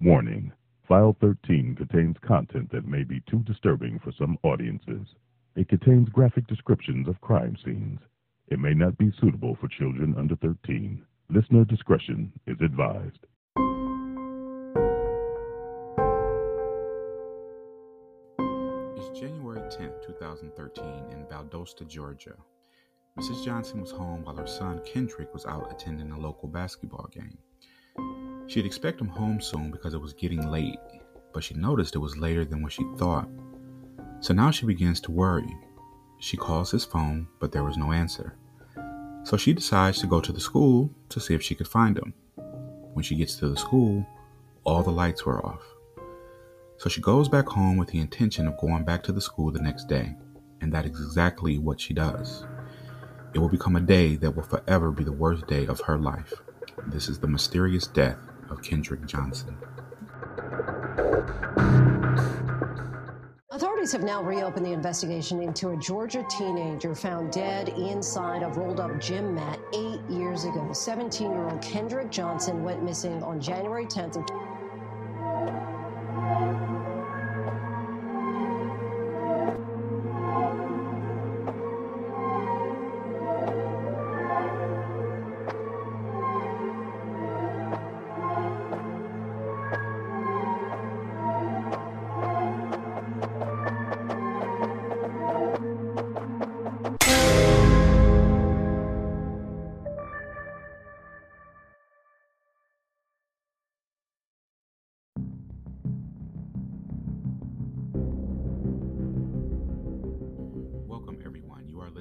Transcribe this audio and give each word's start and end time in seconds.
Warning 0.00 0.52
File 0.86 1.16
13 1.20 1.74
contains 1.74 2.16
content 2.24 2.70
that 2.70 2.86
may 2.86 3.02
be 3.02 3.22
too 3.28 3.38
disturbing 3.40 3.98
for 3.98 4.12
some 4.12 4.38
audiences. 4.42 5.06
It 5.56 5.68
contains 5.68 6.10
graphic 6.10 6.46
descriptions 6.46 7.08
of 7.08 7.20
crime 7.22 7.56
scenes. 7.64 7.98
It 8.48 8.60
may 8.60 8.74
not 8.74 8.98
be 8.98 9.10
suitable 9.20 9.56
for 9.58 9.68
children 9.68 10.14
under 10.18 10.36
13. 10.36 11.02
Listener 11.30 11.64
discretion 11.64 12.30
is 12.46 12.56
advised. 12.60 13.26
It's 18.96 19.18
January 19.18 19.60
10th, 19.60 20.06
2013, 20.06 20.84
in 21.10 21.24
Valdosta, 21.24 21.88
Georgia. 21.88 22.36
Mrs. 23.18 23.44
Johnson 23.44 23.80
was 23.80 23.90
home 23.90 24.24
while 24.24 24.36
her 24.36 24.46
son 24.46 24.82
Kendrick 24.84 25.32
was 25.32 25.46
out 25.46 25.72
attending 25.72 26.12
a 26.12 26.18
local 26.18 26.48
basketball 26.48 27.08
game. 27.10 27.38
She'd 28.48 28.64
expect 28.64 29.00
him 29.00 29.08
home 29.08 29.40
soon 29.40 29.72
because 29.72 29.94
it 29.94 30.00
was 30.00 30.12
getting 30.12 30.48
late, 30.48 30.78
but 31.32 31.42
she 31.42 31.54
noticed 31.54 31.96
it 31.96 31.98
was 31.98 32.16
later 32.16 32.44
than 32.44 32.62
what 32.62 32.72
she 32.72 32.84
thought. 32.96 33.28
So 34.20 34.32
now 34.32 34.52
she 34.52 34.66
begins 34.66 35.00
to 35.02 35.10
worry. 35.10 35.54
She 36.20 36.36
calls 36.36 36.70
his 36.70 36.84
phone, 36.84 37.26
but 37.40 37.50
there 37.50 37.64
was 37.64 37.76
no 37.76 37.92
answer. 37.92 38.36
So 39.24 39.36
she 39.36 39.52
decides 39.52 40.00
to 40.00 40.06
go 40.06 40.20
to 40.20 40.32
the 40.32 40.40
school 40.40 40.94
to 41.08 41.20
see 41.20 41.34
if 41.34 41.42
she 41.42 41.56
could 41.56 41.66
find 41.66 41.98
him. 41.98 42.14
When 42.92 43.02
she 43.02 43.16
gets 43.16 43.34
to 43.36 43.48
the 43.48 43.56
school, 43.56 44.06
all 44.62 44.82
the 44.84 44.92
lights 44.92 45.26
were 45.26 45.44
off. 45.44 45.62
So 46.78 46.88
she 46.88 47.00
goes 47.00 47.28
back 47.28 47.48
home 47.48 47.76
with 47.76 47.88
the 47.88 47.98
intention 47.98 48.46
of 48.46 48.58
going 48.58 48.84
back 48.84 49.02
to 49.04 49.12
the 49.12 49.20
school 49.20 49.50
the 49.50 49.60
next 49.60 49.88
day, 49.88 50.14
and 50.60 50.72
that 50.72 50.86
is 50.86 51.00
exactly 51.00 51.58
what 51.58 51.80
she 51.80 51.92
does. 51.92 52.46
It 53.34 53.40
will 53.40 53.48
become 53.48 53.74
a 53.74 53.80
day 53.80 54.14
that 54.16 54.36
will 54.36 54.44
forever 54.44 54.92
be 54.92 55.02
the 55.02 55.12
worst 55.12 55.46
day 55.48 55.66
of 55.66 55.80
her 55.80 55.98
life. 55.98 56.32
This 56.86 57.08
is 57.08 57.18
the 57.18 57.26
mysterious 57.26 57.86
death 57.86 58.18
of 58.50 58.62
Kendrick 58.62 59.04
Johnson. 59.06 59.56
Authorities 63.50 63.92
have 63.92 64.02
now 64.02 64.22
reopened 64.22 64.66
the 64.66 64.72
investigation 64.72 65.40
into 65.40 65.70
a 65.70 65.76
Georgia 65.78 66.24
teenager 66.28 66.94
found 66.94 67.32
dead 67.32 67.70
inside 67.70 68.42
a 68.42 68.48
rolled 68.48 68.80
up 68.80 69.00
gym 69.00 69.34
mat 69.34 69.58
eight 69.72 70.00
years 70.10 70.44
ago. 70.44 70.72
17 70.72 71.30
year 71.30 71.48
old 71.48 71.62
Kendrick 71.62 72.10
Johnson 72.10 72.62
went 72.62 72.82
missing 72.82 73.22
on 73.22 73.40
January 73.40 73.86
10th. 73.86 74.16
Of- 74.16 74.45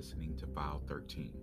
listening 0.06 0.38
to 0.38 0.46
File 0.54 0.84
13. 0.88 1.34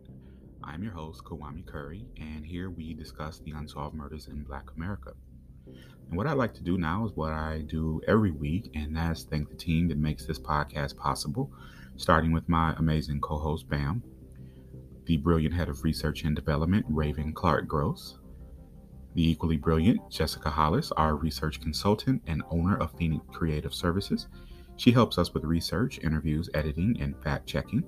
I'm 0.62 0.84
your 0.84 0.92
host, 0.92 1.24
Kawami 1.24 1.66
Curry, 1.66 2.06
and 2.16 2.46
here 2.46 2.70
we 2.70 2.94
discuss 2.94 3.40
the 3.40 3.50
unsolved 3.50 3.96
murders 3.96 4.28
in 4.28 4.44
Black 4.44 4.66
America. 4.76 5.14
And 5.66 6.16
what 6.16 6.28
I'd 6.28 6.36
like 6.36 6.54
to 6.54 6.62
do 6.62 6.78
now 6.78 7.04
is 7.04 7.10
what 7.16 7.32
I 7.32 7.64
do 7.66 8.00
every 8.06 8.30
week, 8.30 8.70
and 8.76 8.96
that's 8.96 9.24
thank 9.24 9.48
the 9.48 9.56
team 9.56 9.88
that 9.88 9.98
makes 9.98 10.26
this 10.26 10.38
podcast 10.38 10.96
possible, 10.96 11.50
starting 11.96 12.30
with 12.30 12.48
my 12.48 12.72
amazing 12.78 13.20
co 13.20 13.36
host, 13.36 13.68
Bam, 13.68 14.00
the 15.06 15.16
brilliant 15.16 15.56
head 15.56 15.68
of 15.68 15.82
research 15.82 16.22
and 16.22 16.36
development, 16.36 16.86
Raven 16.88 17.32
Clark 17.32 17.66
Gross, 17.66 18.20
the 19.16 19.28
equally 19.28 19.56
brilliant 19.56 20.08
Jessica 20.08 20.50
Hollis, 20.50 20.92
our 20.92 21.16
research 21.16 21.60
consultant 21.60 22.22
and 22.28 22.44
owner 22.52 22.76
of 22.76 22.96
Phoenix 22.96 23.24
Creative 23.32 23.74
Services. 23.74 24.28
She 24.76 24.90
helps 24.90 25.18
us 25.18 25.34
with 25.34 25.44
research, 25.44 26.00
interviews, 26.02 26.48
editing, 26.54 26.96
and 27.00 27.16
fact 27.22 27.46
checking. 27.46 27.84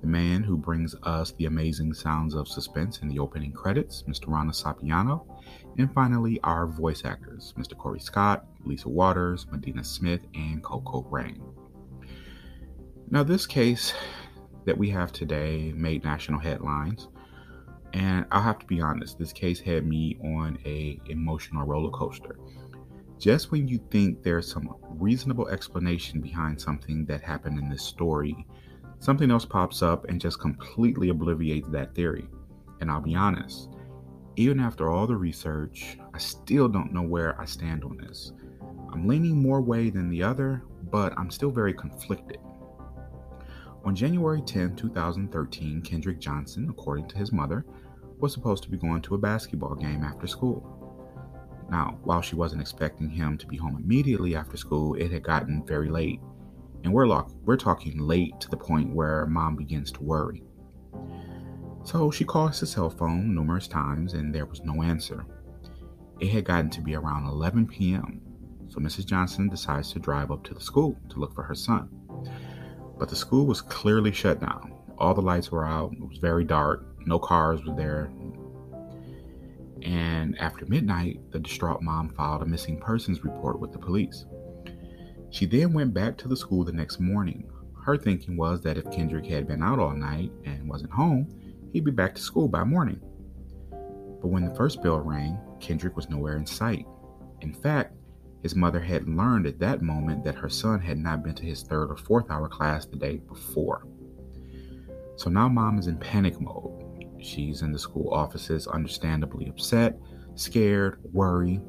The 0.00 0.06
man 0.06 0.42
who 0.42 0.56
brings 0.56 0.94
us 1.02 1.32
the 1.32 1.46
amazing 1.46 1.94
sounds 1.94 2.34
of 2.34 2.48
suspense 2.48 2.98
in 2.98 3.08
the 3.08 3.18
opening 3.18 3.52
credits, 3.52 4.04
Mr. 4.08 4.28
Rana 4.28 4.52
Sapiano. 4.52 5.26
And 5.78 5.92
finally, 5.92 6.40
our 6.42 6.66
voice 6.66 7.04
actors, 7.04 7.54
Mr. 7.56 7.76
Corey 7.76 8.00
Scott, 8.00 8.46
Lisa 8.64 8.88
Waters, 8.88 9.46
Medina 9.50 9.84
Smith, 9.84 10.20
and 10.34 10.62
Coco 10.62 11.02
Rain. 11.10 11.42
Now, 13.10 13.22
this 13.22 13.46
case 13.46 13.92
that 14.66 14.76
we 14.76 14.90
have 14.90 15.12
today 15.12 15.72
made 15.74 16.04
national 16.04 16.40
headlines. 16.40 17.08
And 17.92 18.26
I'll 18.30 18.42
have 18.42 18.58
to 18.58 18.66
be 18.66 18.80
honest, 18.80 19.18
this 19.18 19.32
case 19.32 19.60
had 19.60 19.86
me 19.86 20.18
on 20.22 20.58
a 20.66 21.00
emotional 21.08 21.64
roller 21.64 21.90
coaster. 21.90 22.36
Just 23.18 23.50
when 23.50 23.66
you 23.66 23.78
think 23.90 24.22
there's 24.22 24.50
some 24.50 24.74
reasonable 24.90 25.48
explanation 25.48 26.20
behind 26.20 26.60
something 26.60 27.06
that 27.06 27.22
happened 27.22 27.58
in 27.58 27.70
this 27.70 27.82
story, 27.82 28.46
something 29.00 29.30
else 29.30 29.44
pops 29.44 29.82
up 29.82 30.08
and 30.08 30.20
just 30.20 30.40
completely 30.40 31.10
obliviates 31.10 31.68
that 31.68 31.94
theory. 31.94 32.28
And 32.80 32.90
I'll 32.90 33.00
be 33.00 33.14
honest, 33.14 33.70
even 34.36 34.60
after 34.60 34.90
all 34.90 35.06
the 35.06 35.16
research, 35.16 35.98
I 36.12 36.18
still 36.18 36.68
don't 36.68 36.92
know 36.92 37.02
where 37.02 37.40
I 37.40 37.44
stand 37.46 37.84
on 37.84 37.96
this. 37.96 38.32
I'm 38.92 39.06
leaning 39.08 39.40
more 39.40 39.60
way 39.60 39.90
than 39.90 40.10
the 40.10 40.22
other, 40.22 40.62
but 40.90 41.12
I'm 41.18 41.30
still 41.30 41.50
very 41.50 41.72
conflicted. 41.72 42.38
On 43.84 43.94
January 43.94 44.42
10, 44.42 44.76
2013, 44.76 45.80
Kendrick 45.82 46.18
Johnson, 46.18 46.68
according 46.68 47.08
to 47.08 47.16
his 47.16 47.32
mother, 47.32 47.64
was 48.18 48.32
supposed 48.32 48.62
to 48.64 48.70
be 48.70 48.76
going 48.76 49.00
to 49.02 49.14
a 49.14 49.18
basketball 49.18 49.74
game 49.74 50.02
after 50.02 50.26
school. 50.26 50.72
Now, 51.70 51.98
while 52.02 52.20
she 52.20 52.36
wasn't 52.36 52.62
expecting 52.62 53.08
him 53.08 53.38
to 53.38 53.46
be 53.46 53.56
home 53.56 53.76
immediately 53.82 54.34
after 54.34 54.56
school, 54.56 54.94
it 54.94 55.10
had 55.12 55.22
gotten 55.22 55.64
very 55.66 55.88
late. 55.88 56.20
And 56.84 56.92
we're, 56.92 57.06
we're 57.44 57.56
talking 57.56 57.98
late 57.98 58.40
to 58.40 58.48
the 58.48 58.56
point 58.56 58.94
where 58.94 59.26
mom 59.26 59.56
begins 59.56 59.90
to 59.92 60.02
worry. 60.02 60.42
So 61.84 62.10
she 62.10 62.24
calls 62.24 62.60
his 62.60 62.70
cell 62.70 62.90
phone 62.90 63.34
numerous 63.34 63.68
times 63.68 64.14
and 64.14 64.34
there 64.34 64.46
was 64.46 64.62
no 64.64 64.82
answer. 64.82 65.24
It 66.20 66.28
had 66.28 66.44
gotten 66.44 66.70
to 66.70 66.80
be 66.80 66.94
around 66.94 67.26
11 67.26 67.66
p.m., 67.66 68.20
so 68.68 68.80
Mrs. 68.80 69.06
Johnson 69.06 69.48
decides 69.48 69.92
to 69.92 69.98
drive 69.98 70.30
up 70.30 70.42
to 70.44 70.54
the 70.54 70.60
school 70.60 70.96
to 71.10 71.18
look 71.20 71.34
for 71.34 71.42
her 71.42 71.54
son. 71.54 71.88
But 72.98 73.08
the 73.08 73.16
school 73.16 73.46
was 73.46 73.60
clearly 73.60 74.10
shut 74.12 74.40
down. 74.40 74.74
All 74.98 75.14
the 75.14 75.20
lights 75.20 75.52
were 75.52 75.66
out, 75.66 75.92
it 75.92 76.08
was 76.08 76.18
very 76.18 76.42
dark, 76.42 76.86
no 77.06 77.18
cars 77.18 77.62
were 77.64 77.76
there, 77.76 78.10
and 79.82 80.38
after 80.40 80.66
midnight, 80.66 81.20
the 81.30 81.38
distraught 81.38 81.82
mom 81.82 82.08
filed 82.10 82.42
a 82.42 82.46
missing 82.46 82.78
persons 82.80 83.24
report 83.24 83.60
with 83.60 83.72
the 83.72 83.78
police. 83.78 84.24
She 85.36 85.44
then 85.44 85.74
went 85.74 85.92
back 85.92 86.16
to 86.16 86.28
the 86.28 86.36
school 86.36 86.64
the 86.64 86.72
next 86.72 86.98
morning. 86.98 87.46
Her 87.84 87.98
thinking 87.98 88.38
was 88.38 88.62
that 88.62 88.78
if 88.78 88.90
Kendrick 88.90 89.26
had 89.26 89.46
been 89.46 89.62
out 89.62 89.78
all 89.78 89.92
night 89.92 90.32
and 90.46 90.66
wasn't 90.66 90.92
home, 90.92 91.28
he'd 91.74 91.84
be 91.84 91.90
back 91.90 92.14
to 92.14 92.22
school 92.22 92.48
by 92.48 92.64
morning. 92.64 92.98
But 93.68 94.28
when 94.28 94.46
the 94.46 94.54
first 94.54 94.82
bell 94.82 94.98
rang, 95.00 95.38
Kendrick 95.60 95.94
was 95.94 96.08
nowhere 96.08 96.38
in 96.38 96.46
sight. 96.46 96.86
In 97.42 97.52
fact, 97.52 97.94
his 98.42 98.56
mother 98.56 98.80
had 98.80 99.10
learned 99.10 99.46
at 99.46 99.58
that 99.58 99.82
moment 99.82 100.24
that 100.24 100.36
her 100.36 100.48
son 100.48 100.80
had 100.80 100.96
not 100.96 101.22
been 101.22 101.34
to 101.34 101.44
his 101.44 101.62
third 101.62 101.90
or 101.90 101.98
fourth 101.98 102.30
hour 102.30 102.48
class 102.48 102.86
the 102.86 102.96
day 102.96 103.18
before. 103.18 103.86
So 105.16 105.28
now 105.28 105.50
mom 105.50 105.78
is 105.78 105.86
in 105.86 105.98
panic 105.98 106.40
mode. 106.40 106.82
She's 107.20 107.60
in 107.60 107.72
the 107.72 107.78
school 107.78 108.08
offices, 108.08 108.66
understandably 108.68 109.50
upset, 109.50 109.98
scared, 110.34 110.98
worried. 111.12 111.60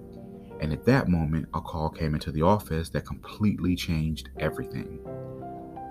And 0.59 0.73
at 0.73 0.85
that 0.85 1.07
moment, 1.07 1.47
a 1.53 1.61
call 1.61 1.89
came 1.89 2.13
into 2.13 2.31
the 2.31 2.41
office 2.41 2.89
that 2.89 3.05
completely 3.05 3.75
changed 3.75 4.29
everything. 4.39 4.99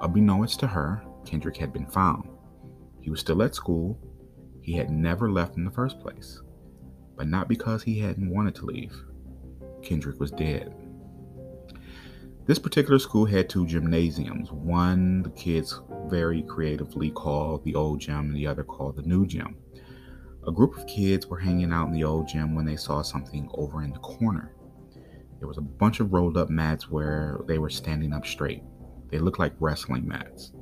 Unbeknownst 0.00 0.60
to 0.60 0.66
her, 0.66 1.02
Kendrick 1.24 1.56
had 1.56 1.72
been 1.72 1.86
found. 1.86 2.28
He 3.00 3.10
was 3.10 3.20
still 3.20 3.42
at 3.42 3.54
school. 3.54 3.98
He 4.60 4.72
had 4.72 4.90
never 4.90 5.30
left 5.30 5.56
in 5.56 5.64
the 5.64 5.70
first 5.70 6.00
place. 6.00 6.42
But 7.16 7.28
not 7.28 7.48
because 7.48 7.82
he 7.82 8.00
hadn't 8.00 8.28
wanted 8.28 8.54
to 8.56 8.66
leave. 8.66 8.94
Kendrick 9.82 10.18
was 10.18 10.32
dead. 10.32 10.74
This 12.46 12.58
particular 12.60 13.00
school 13.00 13.24
had 13.24 13.48
two 13.48 13.66
gymnasiums. 13.66 14.52
One 14.52 15.22
the 15.22 15.30
kids 15.30 15.80
very 16.06 16.42
creatively 16.42 17.10
called 17.10 17.64
the 17.64 17.74
old 17.74 18.00
gym, 18.00 18.26
and 18.26 18.36
the 18.36 18.46
other 18.46 18.62
called 18.62 18.96
the 18.96 19.02
new 19.02 19.26
gym. 19.26 19.56
A 20.46 20.52
group 20.52 20.76
of 20.76 20.86
kids 20.86 21.26
were 21.26 21.40
hanging 21.40 21.72
out 21.72 21.88
in 21.88 21.92
the 21.92 22.04
old 22.04 22.28
gym 22.28 22.54
when 22.54 22.64
they 22.64 22.76
saw 22.76 23.02
something 23.02 23.50
over 23.54 23.82
in 23.82 23.92
the 23.92 23.98
corner. 23.98 24.54
There 25.38 25.48
was 25.48 25.58
a 25.58 25.62
bunch 25.62 26.00
of 26.00 26.12
rolled 26.12 26.36
up 26.36 26.50
mats 26.50 26.90
where 26.90 27.40
they 27.46 27.58
were 27.58 27.70
standing 27.70 28.12
up 28.12 28.26
straight. 28.26 28.62
They 29.10 29.18
looked 29.18 29.38
like 29.38 29.54
wrestling 29.60 30.06
mats. 30.06 30.52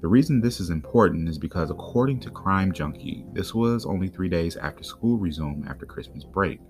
The 0.00 0.08
reason 0.08 0.40
this 0.40 0.60
is 0.60 0.70
important 0.70 1.28
is 1.28 1.38
because, 1.38 1.70
according 1.70 2.20
to 2.20 2.30
Crime 2.30 2.72
Junkie, 2.72 3.24
this 3.32 3.54
was 3.54 3.86
only 3.86 4.08
three 4.08 4.28
days 4.28 4.56
after 4.56 4.84
school 4.84 5.16
resumed 5.16 5.66
after 5.68 5.86
Christmas 5.86 6.24
break. 6.24 6.60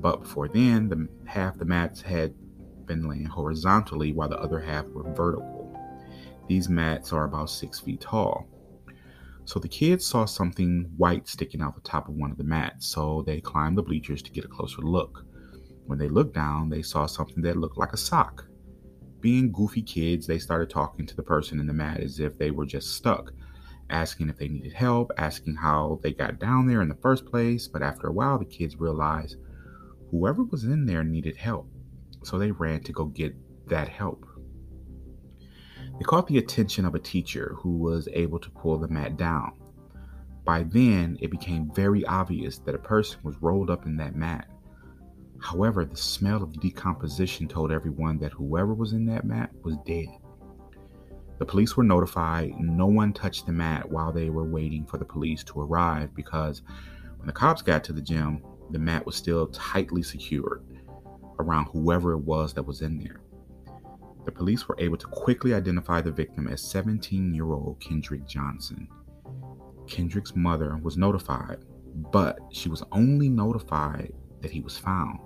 But 0.00 0.22
before 0.22 0.48
then, 0.48 0.88
the 0.88 1.08
half 1.26 1.58
the 1.58 1.64
mats 1.64 2.00
had 2.00 2.34
been 2.86 3.08
laying 3.08 3.26
horizontally 3.26 4.12
while 4.12 4.28
the 4.28 4.38
other 4.38 4.60
half 4.60 4.86
were 4.86 5.12
vertical. 5.12 5.76
These 6.48 6.68
mats 6.68 7.12
are 7.12 7.24
about 7.24 7.50
six 7.50 7.80
feet 7.80 8.00
tall. 8.00 8.48
So 9.44 9.58
the 9.58 9.68
kids 9.68 10.06
saw 10.06 10.24
something 10.24 10.90
white 10.96 11.26
sticking 11.28 11.60
out 11.60 11.74
the 11.74 11.80
top 11.80 12.08
of 12.08 12.14
one 12.14 12.30
of 12.30 12.38
the 12.38 12.44
mats, 12.44 12.86
so 12.86 13.22
they 13.26 13.40
climbed 13.40 13.76
the 13.76 13.82
bleachers 13.82 14.22
to 14.22 14.30
get 14.30 14.44
a 14.44 14.48
closer 14.48 14.82
look. 14.82 15.24
When 15.90 15.98
they 15.98 16.08
looked 16.08 16.36
down, 16.36 16.68
they 16.68 16.82
saw 16.82 17.06
something 17.06 17.42
that 17.42 17.56
looked 17.56 17.76
like 17.76 17.92
a 17.92 17.96
sock. 17.96 18.46
Being 19.20 19.50
goofy 19.50 19.82
kids, 19.82 20.24
they 20.24 20.38
started 20.38 20.70
talking 20.70 21.04
to 21.04 21.16
the 21.16 21.22
person 21.24 21.58
in 21.58 21.66
the 21.66 21.72
mat 21.72 21.98
as 21.98 22.20
if 22.20 22.38
they 22.38 22.52
were 22.52 22.64
just 22.64 22.94
stuck, 22.94 23.32
asking 23.90 24.28
if 24.28 24.38
they 24.38 24.46
needed 24.46 24.72
help, 24.72 25.10
asking 25.18 25.56
how 25.56 25.98
they 26.00 26.12
got 26.12 26.38
down 26.38 26.68
there 26.68 26.80
in 26.82 26.88
the 26.88 26.94
first 26.94 27.26
place. 27.26 27.66
But 27.66 27.82
after 27.82 28.06
a 28.06 28.12
while, 28.12 28.38
the 28.38 28.44
kids 28.44 28.76
realized 28.76 29.38
whoever 30.12 30.44
was 30.44 30.62
in 30.62 30.86
there 30.86 31.02
needed 31.02 31.36
help, 31.36 31.68
so 32.22 32.38
they 32.38 32.52
ran 32.52 32.84
to 32.84 32.92
go 32.92 33.06
get 33.06 33.34
that 33.66 33.88
help. 33.88 34.24
They 35.98 36.04
caught 36.04 36.28
the 36.28 36.38
attention 36.38 36.84
of 36.84 36.94
a 36.94 37.00
teacher 37.00 37.56
who 37.58 37.78
was 37.78 38.08
able 38.12 38.38
to 38.38 38.50
pull 38.50 38.78
the 38.78 38.86
mat 38.86 39.16
down. 39.16 39.54
By 40.44 40.62
then, 40.62 41.18
it 41.20 41.32
became 41.32 41.72
very 41.74 42.04
obvious 42.04 42.58
that 42.58 42.76
a 42.76 42.78
person 42.78 43.18
was 43.24 43.42
rolled 43.42 43.70
up 43.70 43.86
in 43.86 43.96
that 43.96 44.14
mat. 44.14 44.46
However, 45.40 45.84
the 45.84 45.96
smell 45.96 46.42
of 46.42 46.60
decomposition 46.60 47.48
told 47.48 47.72
everyone 47.72 48.18
that 48.18 48.32
whoever 48.32 48.74
was 48.74 48.92
in 48.92 49.06
that 49.06 49.24
mat 49.24 49.50
was 49.62 49.76
dead. 49.86 50.08
The 51.38 51.46
police 51.46 51.76
were 51.76 51.82
notified. 51.82 52.60
No 52.60 52.86
one 52.86 53.14
touched 53.14 53.46
the 53.46 53.52
mat 53.52 53.90
while 53.90 54.12
they 54.12 54.28
were 54.28 54.44
waiting 54.44 54.84
for 54.84 54.98
the 54.98 55.04
police 55.04 55.42
to 55.44 55.60
arrive 55.60 56.14
because 56.14 56.60
when 57.16 57.26
the 57.26 57.32
cops 57.32 57.62
got 57.62 57.82
to 57.84 57.94
the 57.94 58.02
gym, 58.02 58.42
the 58.70 58.78
mat 58.78 59.06
was 59.06 59.16
still 59.16 59.46
tightly 59.48 60.02
secured 60.02 60.62
around 61.38 61.66
whoever 61.66 62.12
it 62.12 62.18
was 62.18 62.52
that 62.52 62.62
was 62.62 62.82
in 62.82 62.98
there. 62.98 63.22
The 64.26 64.32
police 64.32 64.68
were 64.68 64.76
able 64.78 64.98
to 64.98 65.06
quickly 65.06 65.54
identify 65.54 66.02
the 66.02 66.12
victim 66.12 66.46
as 66.46 66.60
17 66.60 67.32
year 67.34 67.50
old 67.52 67.80
Kendrick 67.80 68.26
Johnson. 68.26 68.86
Kendrick's 69.88 70.36
mother 70.36 70.78
was 70.82 70.98
notified, 70.98 71.64
but 72.12 72.38
she 72.52 72.68
was 72.68 72.82
only 72.92 73.30
notified 73.30 74.12
that 74.42 74.50
he 74.50 74.60
was 74.60 74.76
found. 74.76 75.20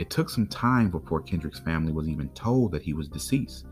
It 0.00 0.08
took 0.08 0.30
some 0.30 0.46
time 0.46 0.90
before 0.90 1.20
Kendrick's 1.20 1.58
family 1.58 1.92
was 1.92 2.08
even 2.08 2.30
told 2.30 2.72
that 2.72 2.80
he 2.80 2.94
was 2.94 3.06
deceased. 3.06 3.66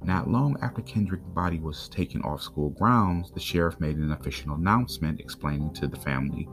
Not 0.00 0.30
long 0.30 0.56
after 0.62 0.80
Kendrick's 0.80 1.26
body 1.26 1.58
was 1.58 1.88
taken 1.88 2.22
off 2.22 2.40
school 2.40 2.70
grounds, 2.70 3.32
the 3.32 3.40
sheriff 3.40 3.80
made 3.80 3.96
an 3.96 4.12
official 4.12 4.54
announcement 4.54 5.18
explaining 5.18 5.74
to 5.74 5.88
the 5.88 5.96
family 5.96 6.48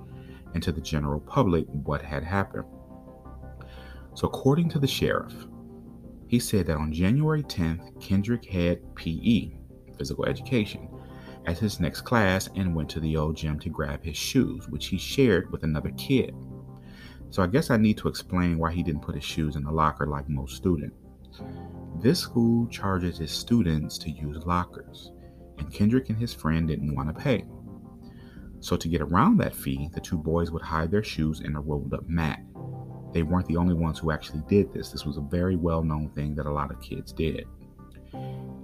and 0.55 0.63
to 0.63 0.71
the 0.71 0.81
general 0.81 1.19
public 1.19 1.67
what 1.67 2.01
had 2.01 2.23
happened. 2.23 2.65
So, 4.15 4.25
according 4.29 4.69
to 4.69 4.79
the 4.79 4.87
sheriff, 4.87 5.45
he 6.27 6.39
said 6.39 6.65
that 6.65 6.77
on 6.77 6.91
January 6.91 7.43
10th, 7.43 8.01
Kendrick 8.01 8.45
had 8.45 8.95
PE, 8.95 9.51
physical 9.95 10.25
education, 10.25 10.89
as 11.45 11.59
his 11.59 11.79
next 11.79 12.01
class 12.01 12.49
and 12.55 12.73
went 12.73 12.89
to 12.89 12.99
the 12.99 13.15
old 13.15 13.37
gym 13.37 13.59
to 13.59 13.69
grab 13.69 14.03
his 14.03 14.17
shoes, 14.17 14.67
which 14.69 14.87
he 14.87 14.97
shared 14.97 15.51
with 15.51 15.61
another 15.61 15.91
kid. 15.97 16.33
So 17.29 17.43
I 17.43 17.47
guess 17.47 17.69
I 17.69 17.77
need 17.77 17.97
to 17.99 18.07
explain 18.07 18.57
why 18.57 18.71
he 18.71 18.83
didn't 18.83 19.01
put 19.01 19.15
his 19.15 19.23
shoes 19.23 19.55
in 19.55 19.63
the 19.63 19.71
locker 19.71 20.07
like 20.07 20.29
most 20.29 20.55
students. 20.55 20.95
This 22.01 22.19
school 22.19 22.67
charges 22.67 23.19
its 23.19 23.31
students 23.31 23.97
to 23.99 24.09
use 24.09 24.45
lockers, 24.45 25.11
and 25.57 25.71
Kendrick 25.73 26.09
and 26.09 26.17
his 26.17 26.33
friend 26.33 26.67
didn't 26.67 26.95
want 26.95 27.09
to 27.09 27.23
pay. 27.23 27.45
So 28.59 28.75
to 28.75 28.87
get 28.87 29.01
around 29.01 29.37
that 29.37 29.55
fee, 29.55 29.89
the 29.93 30.01
two 30.01 30.17
boys 30.17 30.51
would 30.51 30.61
hide 30.61 30.89
their 30.89 31.03
shoes 31.03 31.41
in 31.41 31.55
a 31.55 31.61
rolled 31.61 31.93
up 31.93 32.07
mat 32.07 32.39
they 33.13 33.23
weren't 33.23 33.47
the 33.47 33.57
only 33.57 33.73
ones 33.73 33.99
who 33.99 34.11
actually 34.11 34.43
did 34.47 34.71
this. 34.73 34.91
This 34.91 35.05
was 35.05 35.17
a 35.17 35.21
very 35.21 35.55
well 35.55 35.83
known 35.83 36.09
thing 36.09 36.35
that 36.35 36.45
a 36.45 36.51
lot 36.51 36.71
of 36.71 36.81
kids 36.81 37.11
did. 37.11 37.45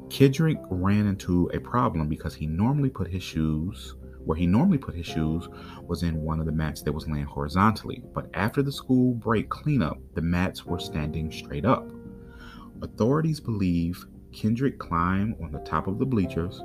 Kendrick 0.09 0.59
ran 0.69 1.07
into 1.07 1.49
a 1.53 1.59
problem 1.59 2.07
because 2.07 2.35
he 2.35 2.45
normally 2.45 2.89
put 2.89 3.07
his 3.07 3.23
shoes 3.23 3.95
where 4.25 4.37
he 4.37 4.47
normally 4.47 4.77
put 4.77 4.95
his 4.95 5.05
shoes 5.05 5.47
was 5.87 6.03
in 6.03 6.21
one 6.21 6.39
of 6.39 6.45
the 6.45 6.51
mats 6.51 6.81
that 6.81 6.93
was 6.93 7.07
laying 7.07 7.25
horizontally. 7.25 8.03
But 8.13 8.29
after 8.33 8.61
the 8.61 8.71
school 8.71 9.13
break 9.13 9.49
cleanup, 9.49 9.99
the 10.13 10.21
mats 10.21 10.65
were 10.65 10.79
standing 10.79 11.31
straight 11.31 11.65
up. 11.65 11.89
Authorities 12.81 13.39
believe 13.39 14.05
Kendrick 14.33 14.79
climbed 14.79 15.35
on 15.41 15.51
the 15.51 15.59
top 15.59 15.87
of 15.87 15.99
the 15.99 16.05
bleachers, 16.05 16.61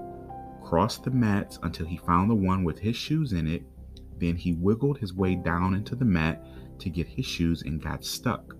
crossed 0.65 1.05
the 1.05 1.11
mats 1.11 1.59
until 1.63 1.87
he 1.87 1.97
found 1.99 2.31
the 2.31 2.35
one 2.35 2.65
with 2.65 2.79
his 2.79 2.97
shoes 2.97 3.33
in 3.33 3.47
it, 3.47 3.63
then 4.19 4.37
he 4.37 4.55
wiggled 4.55 4.99
his 4.99 5.15
way 5.15 5.35
down 5.35 5.75
into 5.75 5.95
the 5.95 6.05
mat 6.05 6.45
to 6.79 6.91
get 6.91 7.07
his 7.07 7.27
shoes 7.27 7.63
and 7.63 7.83
got 7.83 8.05
stuck. 8.05 8.55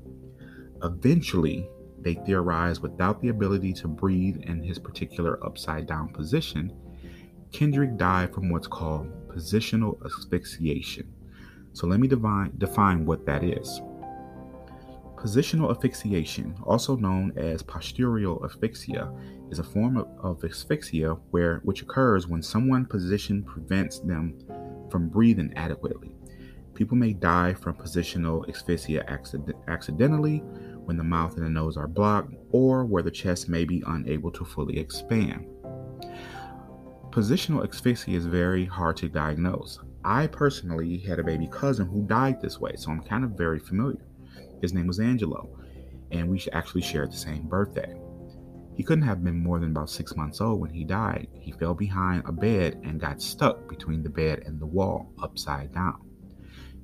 Eventually, 0.83 1.69
they 2.01 2.15
theorized 2.15 2.83
without 2.83 3.21
the 3.21 3.29
ability 3.29 3.73
to 3.75 3.89
breathe 3.89 4.37
in 4.45 4.63
his 4.63 4.79
particular 4.79 5.45
upside 5.45 5.87
down 5.87 6.09
position, 6.11 6.73
Kendrick 7.53 7.97
died 7.97 8.35
from 8.35 8.51
what's 8.51 8.67
called 8.67 9.11
positional 9.29 10.05
asphyxiation. 10.05 11.13
So 11.73 11.87
let 11.87 12.01
me 12.01 12.09
define, 12.09 12.53
define 12.59 13.07
what 13.07 13.25
that 13.27 13.43
is. 13.43 13.81
Positional 15.17 15.71
asphyxiation, 15.71 16.55
also 16.65 16.95
known 16.95 17.33
as 17.37 17.63
postural 17.63 18.45
asphyxia, 18.45 19.13
is 19.51 19.59
a 19.59 19.65
form 19.65 19.97
of, 19.97 20.09
of 20.21 20.45
asphyxia 20.45 21.17
where 21.31 21.61
which 21.65 21.83
occurs 21.83 22.29
when 22.29 22.43
someone's 22.43 22.89
position 22.89 23.43
prevents 23.43 23.99
them 23.99 24.39
from 24.91 25.09
breathing 25.09 25.53
adequately. 25.57 26.15
People 26.75 26.97
may 26.97 27.13
die 27.13 27.55
from 27.55 27.75
positional 27.75 28.49
asphyxia 28.49 29.05
accident- 29.09 29.57
accidentally 29.67 30.39
when 30.85 30.97
the 30.97 31.05
mouth 31.05 31.37
and 31.37 31.45
the 31.45 31.51
nose 31.51 31.77
are 31.77 31.89
blocked 31.89 32.33
or 32.51 32.85
where 32.85 33.03
the 33.03 33.11
chest 33.11 33.49
may 33.49 33.65
be 33.65 33.83
unable 33.87 34.31
to 34.31 34.45
fully 34.45 34.79
expand. 34.79 35.47
Positional 37.19 37.69
asphyxia 37.69 38.17
is 38.17 38.27
very 38.27 38.65
hard 38.65 38.97
to 38.99 39.09
diagnose. 39.09 39.81
I 40.05 40.29
personally 40.29 40.99
had 40.99 41.19
a 41.19 41.25
baby 41.25 41.49
cousin 41.51 41.89
who 41.89 42.03
died 42.03 42.41
this 42.41 42.61
way, 42.61 42.77
so 42.77 42.93
I'm 42.93 43.03
kind 43.03 43.25
of 43.25 43.33
very 43.33 43.59
familiar. 43.59 44.07
His 44.63 44.73
name 44.73 44.87
was 44.87 45.01
Angelo, 45.01 45.49
and 46.13 46.29
we 46.29 46.41
actually 46.53 46.83
shared 46.83 47.11
the 47.11 47.17
same 47.17 47.49
birthday. 47.49 48.01
He 48.77 48.85
couldn't 48.85 49.03
have 49.03 49.25
been 49.25 49.43
more 49.43 49.59
than 49.59 49.73
about 49.73 49.91
six 49.91 50.15
months 50.15 50.41
old 50.41 50.61
when 50.61 50.71
he 50.71 50.85
died. 50.85 51.27
He 51.33 51.51
fell 51.51 51.75
behind 51.75 52.23
a 52.25 52.31
bed 52.33 52.81
and 52.85 53.01
got 53.01 53.21
stuck 53.21 53.69
between 53.69 54.05
the 54.05 54.11
bed 54.11 54.45
and 54.47 54.61
the 54.61 54.67
wall, 54.67 55.13
upside 55.21 55.73
down 55.75 56.09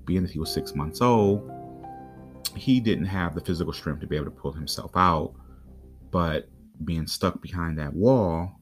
being 0.06 0.22
that 0.22 0.30
he 0.30 0.38
was 0.38 0.52
six 0.52 0.74
months 0.74 1.00
old, 1.00 1.50
he 2.56 2.80
didn't 2.80 3.06
have 3.06 3.34
the 3.34 3.40
physical 3.40 3.72
strength 3.72 4.00
to 4.00 4.06
be 4.06 4.16
able 4.16 4.26
to 4.26 4.30
pull 4.30 4.52
himself 4.52 4.92
out. 4.94 5.34
But 6.10 6.48
being 6.84 7.06
stuck 7.06 7.40
behind 7.40 7.78
that 7.78 7.92
wall 7.92 8.60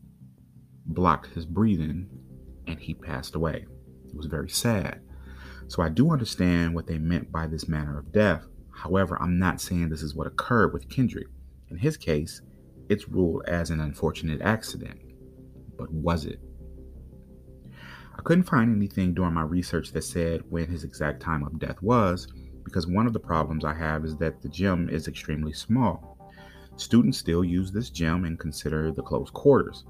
blocked 0.86 1.28
his 1.28 1.46
breathing 1.46 2.08
and 2.66 2.78
he 2.78 2.94
passed 2.94 3.34
away. 3.34 3.66
It 4.06 4.14
was 4.16 4.26
very 4.26 4.48
sad. 4.48 5.00
So 5.68 5.82
I 5.82 5.88
do 5.88 6.10
understand 6.10 6.74
what 6.74 6.86
they 6.86 6.98
meant 6.98 7.32
by 7.32 7.46
this 7.46 7.68
manner 7.68 7.98
of 7.98 8.12
death. 8.12 8.44
However, 8.74 9.20
I'm 9.20 9.38
not 9.38 9.60
saying 9.60 9.88
this 9.88 10.02
is 10.02 10.14
what 10.14 10.26
occurred 10.26 10.72
with 10.72 10.88
Kendrick. 10.88 11.28
In 11.70 11.78
his 11.78 11.96
case, 11.96 12.42
it's 12.88 13.08
ruled 13.08 13.44
as 13.46 13.70
an 13.70 13.80
unfortunate 13.80 14.42
accident. 14.42 15.00
But 15.78 15.90
was 15.92 16.26
it? 16.26 16.40
I 18.14 18.22
couldn't 18.22 18.44
find 18.44 18.74
anything 18.74 19.14
during 19.14 19.32
my 19.32 19.42
research 19.42 19.92
that 19.92 20.04
said 20.04 20.42
when 20.50 20.68
his 20.68 20.84
exact 20.84 21.22
time 21.22 21.42
of 21.42 21.58
death 21.58 21.80
was, 21.80 22.26
because 22.64 22.86
one 22.86 23.06
of 23.06 23.12
the 23.12 23.20
problems 23.20 23.64
I 23.64 23.74
have 23.74 24.04
is 24.04 24.16
that 24.18 24.42
the 24.42 24.48
gym 24.48 24.88
is 24.88 25.08
extremely 25.08 25.52
small. 25.52 26.18
Students 26.76 27.18
still 27.18 27.44
use 27.44 27.72
this 27.72 27.90
gym 27.90 28.24
and 28.24 28.38
consider 28.38 28.92
the 28.92 29.02
close 29.02 29.30
quarters. 29.30 29.84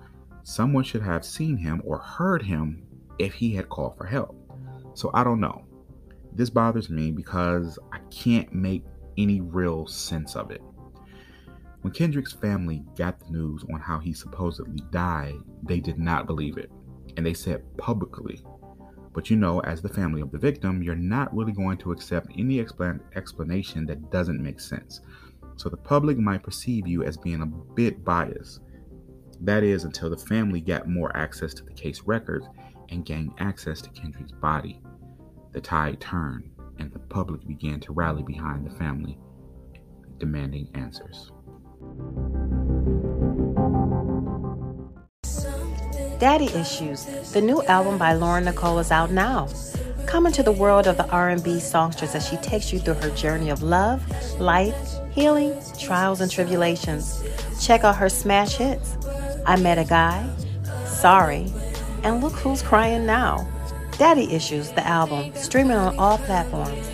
Someone 0.45 0.85
should 0.85 1.03
have 1.03 1.25
seen 1.25 1.57
him 1.57 1.83
or 1.85 1.99
heard 1.99 2.43
him 2.43 2.85
if 3.19 3.35
he 3.35 3.55
had 3.55 3.69
called 3.69 3.97
for 3.97 4.07
help. 4.07 4.37
So 4.95 5.11
I 5.15 5.25
don't 5.25 5.41
know. 5.41 5.65
This 6.35 6.51
bothers 6.51 6.91
me 6.91 7.11
because 7.11 7.79
I 7.93 7.99
can't 8.11 8.53
make 8.53 8.85
any 9.19 9.41
real 9.41 9.87
sense 9.87 10.35
of 10.35 10.51
it. 10.51 10.63
When 11.83 11.93
Kendrick's 11.93 12.33
family 12.33 12.85
got 12.97 13.19
the 13.21 13.33
news 13.33 13.65
on 13.73 13.81
how 13.81 13.99
he 13.99 14.13
supposedly 14.13 14.83
died, 14.91 15.35
they 15.63 15.81
did 15.81 15.99
not 15.99 16.27
believe 16.27 16.57
it 16.57 16.71
and 17.17 17.27
they 17.27 17.35
said 17.35 17.63
publicly. 17.77 18.41
But 19.13 19.29
you 19.29 19.37
know, 19.37 19.61
as 19.61 19.83
the 19.83 19.89
family 19.89 20.23
of 20.23 20.33
the 20.33 20.39
victim, 20.39 20.83
you're 20.83 20.95
not 20.95 21.35
really 21.37 21.53
going 21.53 21.77
to 21.79 21.93
accept 21.93 22.33
any 22.39 22.63
explan- 22.63 23.01
explanation 23.15 23.85
that 23.87 24.11
doesn't 24.11 24.43
make 24.43 24.61
sense. 24.61 25.01
So 25.57 25.69
the 25.69 25.77
public 25.77 26.17
might 26.17 26.43
perceive 26.43 26.87
you 26.87 27.05
as 27.05 27.17
being 27.17 27.43
a 27.43 27.47
bit 27.47 28.05
biased. 28.05 28.61
That 29.43 29.65
is 29.65 29.83
until 29.83 30.09
the 30.09 30.17
family 30.17 30.61
got 30.61 30.89
more 30.89 31.15
access 31.17 31.53
to 31.55 31.65
the 31.65 31.73
case 31.73 32.03
records 32.07 32.47
and 32.91 33.05
gained 33.05 33.33
access 33.39 33.81
to 33.83 33.91
Kendrick's 33.91 34.31
body. 34.31 34.81
The 35.51 35.61
tide 35.61 36.01
turned, 36.01 36.49
and 36.79 36.93
the 36.93 37.01
public 37.01 37.45
began 37.45 37.81
to 37.81 37.93
rally 37.93 38.23
behind 38.23 38.65
the 38.65 38.75
family, 38.77 39.19
demanding 40.19 40.69
answers. 40.75 41.33
Daddy 46.21 46.47
Issues, 46.55 47.05
the 47.33 47.41
new 47.41 47.65
album 47.65 47.99
by 47.99 48.13
Lauren 48.13 48.45
Nicole 48.45 48.79
is 48.79 48.93
out 48.93 49.11
now. 49.11 49.49
Come 50.07 50.27
into 50.27 50.45
the 50.45 50.53
world 50.53 50.87
of 50.87 50.97
the 50.97 51.09
R&B 51.09 51.59
songstress 51.59 52.15
as 52.15 52.29
she 52.29 52.37
takes 52.37 52.73
you 52.73 52.79
through 52.79 52.95
her 52.95 53.11
journey 53.11 53.51
of 53.51 53.61
love, 53.65 54.05
life, 54.39 54.77
healing, 55.11 55.61
trials, 55.81 56.21
and 56.21 56.31
tribulations. 56.31 57.25
Check 57.61 57.83
out 57.83 57.97
her 57.97 58.09
smash 58.09 58.55
hits. 58.55 58.97
I 59.45 59.57
Met 59.57 59.77
a 59.77 59.85
Guy, 59.85 60.25
Sorry, 60.87 61.53
and 62.05 62.23
Look 62.23 62.35
Who's 62.35 62.63
Crying 62.63 63.05
Now. 63.05 63.49
Daddy 63.99 64.33
Issues, 64.33 64.71
the 64.71 64.87
album, 64.87 65.35
streaming 65.35 65.77
on 65.77 65.99
all 65.99 66.19
platforms. 66.19 66.89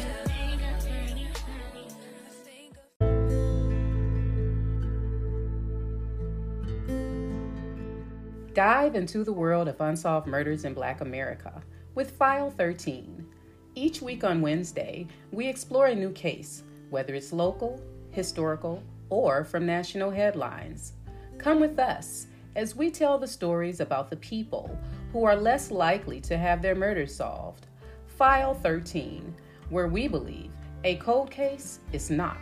Dive 8.54 8.94
into 8.94 9.24
the 9.24 9.32
world 9.32 9.68
of 9.68 9.78
unsolved 9.82 10.26
murders 10.26 10.64
in 10.64 10.72
Black 10.72 11.02
America 11.02 11.62
with 11.94 12.12
File 12.12 12.50
13. 12.50 13.26
Each 13.74 14.00
week 14.00 14.24
on 14.24 14.40
Wednesday, 14.40 15.06
we 15.32 15.46
explore 15.46 15.88
a 15.88 15.94
new 15.94 16.12
case, 16.12 16.62
whether 16.88 17.14
it's 17.14 17.34
local, 17.34 17.78
historical, 18.10 18.82
or 19.10 19.44
from 19.44 19.66
national 19.66 20.10
headlines. 20.10 20.94
Come 21.36 21.60
with 21.60 21.78
us 21.78 22.26
as 22.56 22.74
we 22.74 22.90
tell 22.90 23.18
the 23.18 23.26
stories 23.26 23.80
about 23.80 24.10
the 24.10 24.16
people 24.16 24.78
who 25.12 25.24
are 25.24 25.36
less 25.36 25.70
likely 25.70 26.20
to 26.20 26.36
have 26.36 26.60
their 26.62 26.74
murders 26.74 27.14
solved. 27.14 27.66
File 28.06 28.54
13, 28.54 29.34
where 29.70 29.88
we 29.88 30.08
believe 30.08 30.50
a 30.84 30.96
cold 30.96 31.30
case 31.30 31.80
is 31.92 32.10
not 32.10 32.38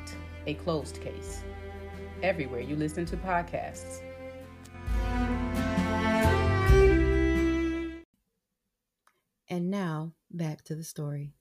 a 0.46 0.54
closed 0.54 1.00
case. 1.00 1.42
Everywhere 2.22 2.60
you 2.60 2.76
listen 2.76 3.04
to 3.06 3.16
podcasts. 3.16 4.00
And 9.48 9.70
now, 9.70 10.12
back 10.30 10.62
to 10.64 10.74
the 10.74 10.84
story. 10.84 11.34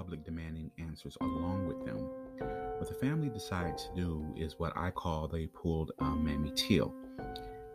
Public 0.00 0.24
demanding 0.24 0.70
answers 0.78 1.14
along 1.20 1.66
with 1.66 1.84
them, 1.84 1.98
what 2.78 2.88
the 2.88 2.94
family 2.94 3.28
decided 3.28 3.76
to 3.76 3.94
do 3.94 4.24
is 4.34 4.58
what 4.58 4.72
I 4.74 4.90
call 4.90 5.28
they 5.28 5.46
pulled 5.48 5.92
um, 5.98 6.24
Mamie 6.24 6.52
Till. 6.56 6.94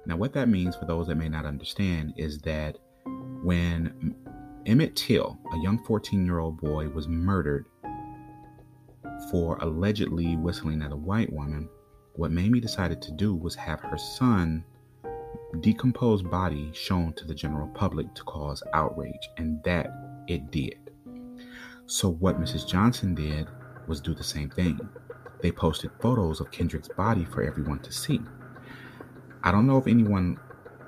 Now, 0.07 0.17
what 0.17 0.33
that 0.33 0.49
means 0.49 0.75
for 0.75 0.85
those 0.85 1.05
that 1.05 1.17
may 1.17 1.29
not 1.29 1.45
understand 1.45 2.15
is 2.17 2.39
that 2.39 2.79
when 3.43 4.15
Emmett 4.65 4.95
Till, 4.95 5.37
a 5.53 5.59
young 5.61 5.77
14 5.85 6.25
year 6.25 6.39
old 6.39 6.59
boy, 6.59 6.89
was 6.89 7.07
murdered 7.07 7.67
for 9.29 9.57
allegedly 9.57 10.35
whistling 10.35 10.81
at 10.81 10.91
a 10.91 10.97
white 10.97 11.31
woman, 11.31 11.69
what 12.15 12.31
Mamie 12.31 12.59
decided 12.59 13.03
to 13.03 13.11
do 13.11 13.35
was 13.35 13.53
have 13.53 13.81
her 13.81 13.99
son 13.99 14.65
decomposed 15.59 16.27
body 16.31 16.71
shown 16.73 17.13
to 17.13 17.25
the 17.25 17.35
general 17.35 17.67
public 17.75 18.15
to 18.15 18.23
cause 18.23 18.63
outrage, 18.73 19.29
and 19.37 19.63
that 19.63 19.91
it 20.27 20.49
did. 20.49 20.84
So, 21.87 22.09
what 22.09 22.39
Mrs. 22.41 22.67
Johnson 22.67 23.13
did 23.13 23.47
was 23.87 24.01
do 24.01 24.15
the 24.15 24.23
same 24.23 24.49
thing. 24.49 24.79
They 25.41 25.51
posted 25.51 25.91
photos 25.99 26.39
of 26.39 26.49
Kendrick's 26.49 26.87
body 26.87 27.25
for 27.25 27.43
everyone 27.43 27.79
to 27.79 27.91
see. 27.91 28.21
I 29.43 29.51
don't 29.51 29.67
know 29.67 29.77
if 29.77 29.85
anyone 29.85 30.39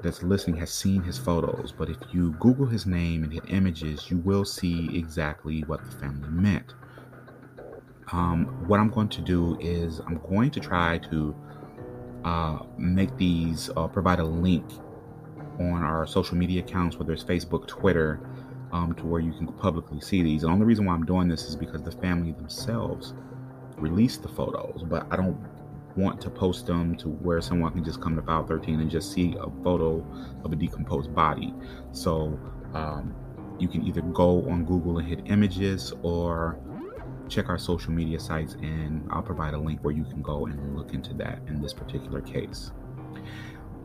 that's 0.01 0.23
listening 0.23 0.57
has 0.57 0.71
seen 0.71 1.03
his 1.03 1.17
photos, 1.17 1.71
but 1.71 1.89
if 1.89 1.97
you 2.11 2.31
Google 2.39 2.65
his 2.65 2.87
name 2.87 3.23
and 3.23 3.31
hit 3.31 3.43
images, 3.49 4.09
you 4.09 4.17
will 4.17 4.45
see 4.45 4.89
exactly 4.97 5.61
what 5.61 5.85
the 5.85 5.91
family 5.97 6.29
meant. 6.29 6.73
Um, 8.11 8.45
what 8.67 8.79
I'm 8.79 8.89
going 8.89 9.09
to 9.09 9.21
do 9.21 9.57
is 9.59 9.99
I'm 9.99 10.19
going 10.29 10.49
to 10.51 10.59
try 10.59 10.97
to 11.09 11.35
uh, 12.23 12.59
make 12.77 13.15
these, 13.17 13.69
uh, 13.75 13.87
provide 13.87 14.19
a 14.19 14.25
link 14.25 14.65
on 15.59 15.83
our 15.83 16.07
social 16.07 16.37
media 16.37 16.61
accounts, 16.61 16.97
whether 16.97 17.13
it's 17.13 17.23
Facebook, 17.23 17.67
Twitter, 17.67 18.19
um, 18.71 18.93
to 18.95 19.05
where 19.05 19.21
you 19.21 19.31
can 19.33 19.47
publicly 19.47 19.99
see 20.01 20.21
these. 20.21 20.41
The 20.41 20.47
only 20.47 20.65
reason 20.65 20.85
why 20.85 20.93
I'm 20.93 21.05
doing 21.05 21.27
this 21.27 21.43
is 21.43 21.55
because 21.55 21.81
the 21.83 21.91
family 21.91 22.31
themselves 22.31 23.13
released 23.77 24.23
the 24.23 24.29
photos, 24.29 24.83
but 24.83 25.07
I 25.11 25.15
don't 25.15 25.37
want 25.95 26.21
to 26.21 26.29
post 26.29 26.67
them 26.67 26.95
to 26.95 27.09
where 27.09 27.41
someone 27.41 27.71
can 27.71 27.83
just 27.83 28.01
come 28.01 28.15
to 28.15 28.21
file 28.21 28.45
13 28.45 28.79
and 28.79 28.89
just 28.89 29.11
see 29.11 29.35
a 29.39 29.49
photo 29.63 30.05
of 30.43 30.51
a 30.51 30.55
decomposed 30.55 31.13
body. 31.13 31.53
So 31.91 32.39
um, 32.73 33.15
you 33.59 33.67
can 33.67 33.85
either 33.85 34.01
go 34.01 34.47
on 34.49 34.65
Google 34.65 34.99
and 34.99 35.07
hit 35.07 35.21
images 35.25 35.93
or 36.03 36.59
check 37.27 37.49
our 37.49 37.57
social 37.57 37.91
media 37.91 38.19
sites 38.19 38.53
and 38.61 39.05
I'll 39.09 39.23
provide 39.23 39.53
a 39.53 39.57
link 39.57 39.83
where 39.83 39.93
you 39.93 40.03
can 40.05 40.21
go 40.21 40.45
and 40.45 40.77
look 40.77 40.93
into 40.93 41.13
that 41.15 41.39
in 41.47 41.61
this 41.61 41.73
particular 41.73 42.21
case. 42.21 42.71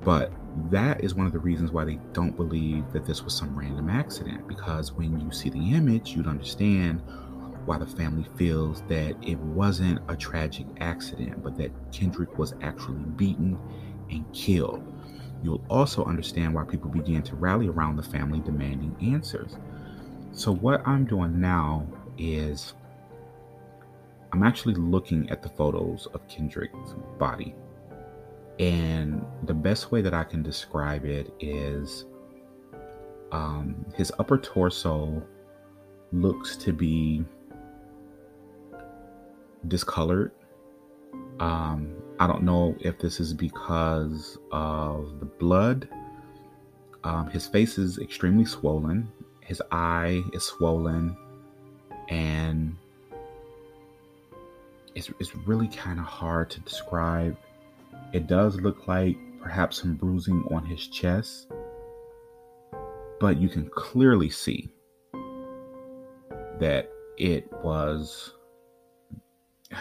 But 0.04 0.32
that 0.70 1.02
is 1.02 1.14
one 1.14 1.26
of 1.26 1.32
the 1.32 1.38
reasons 1.38 1.70
why 1.70 1.84
they 1.84 1.98
don't 2.12 2.36
believe 2.36 2.92
that 2.92 3.06
this 3.06 3.22
was 3.22 3.34
some 3.36 3.56
random 3.56 3.88
accident 3.88 4.46
because 4.48 4.92
when 4.92 5.20
you 5.20 5.30
see 5.30 5.48
the 5.48 5.74
image, 5.74 6.10
you'd 6.10 6.26
understand 6.26 7.00
why 7.64 7.78
the 7.78 7.86
family 7.86 8.26
feels 8.36 8.82
that 8.88 9.14
it 9.22 9.38
wasn't 9.38 10.00
a 10.08 10.16
tragic 10.16 10.66
accident, 10.80 11.42
but 11.42 11.56
that 11.56 11.70
Kendrick 11.92 12.36
was 12.38 12.54
actually 12.62 13.04
beaten 13.16 13.56
and 14.10 14.30
killed. 14.32 14.82
You'll 15.42 15.64
also 15.70 16.04
understand 16.04 16.54
why 16.54 16.64
people 16.64 16.90
began 16.90 17.22
to 17.24 17.36
rally 17.36 17.68
around 17.68 17.96
the 17.96 18.02
family 18.02 18.40
demanding 18.40 18.96
answers. 19.00 19.56
So, 20.32 20.52
what 20.52 20.86
I'm 20.86 21.04
doing 21.04 21.40
now 21.40 21.86
is 22.16 22.74
I'm 24.32 24.42
actually 24.42 24.74
looking 24.74 25.28
at 25.30 25.42
the 25.42 25.48
photos 25.48 26.06
of 26.14 26.26
Kendrick's 26.28 26.94
body. 27.18 27.54
And 28.62 29.26
the 29.42 29.54
best 29.54 29.90
way 29.90 30.02
that 30.02 30.14
I 30.14 30.22
can 30.22 30.40
describe 30.40 31.04
it 31.04 31.34
is 31.40 32.04
um, 33.32 33.84
his 33.96 34.12
upper 34.20 34.38
torso 34.38 35.20
looks 36.12 36.56
to 36.58 36.72
be 36.72 37.24
discolored. 39.66 40.30
Um, 41.40 41.96
I 42.20 42.28
don't 42.28 42.44
know 42.44 42.76
if 42.78 43.00
this 43.00 43.18
is 43.18 43.34
because 43.34 44.38
of 44.52 45.18
the 45.18 45.26
blood. 45.26 45.88
Um, 47.02 47.30
his 47.30 47.48
face 47.48 47.78
is 47.78 47.98
extremely 47.98 48.44
swollen. 48.44 49.10
His 49.40 49.60
eye 49.72 50.22
is 50.32 50.44
swollen. 50.44 51.16
And 52.10 52.76
it's, 54.94 55.10
it's 55.18 55.34
really 55.34 55.66
kind 55.66 55.98
of 55.98 56.04
hard 56.04 56.48
to 56.50 56.60
describe. 56.60 57.36
It 58.12 58.26
does 58.26 58.60
look 58.60 58.86
like 58.88 59.16
perhaps 59.40 59.80
some 59.80 59.94
bruising 59.94 60.44
on 60.50 60.64
his 60.64 60.86
chest, 60.88 61.50
but 63.20 63.38
you 63.38 63.48
can 63.48 63.68
clearly 63.70 64.30
see 64.30 64.72
that 66.60 66.90
it 67.18 67.50
was. 67.62 68.34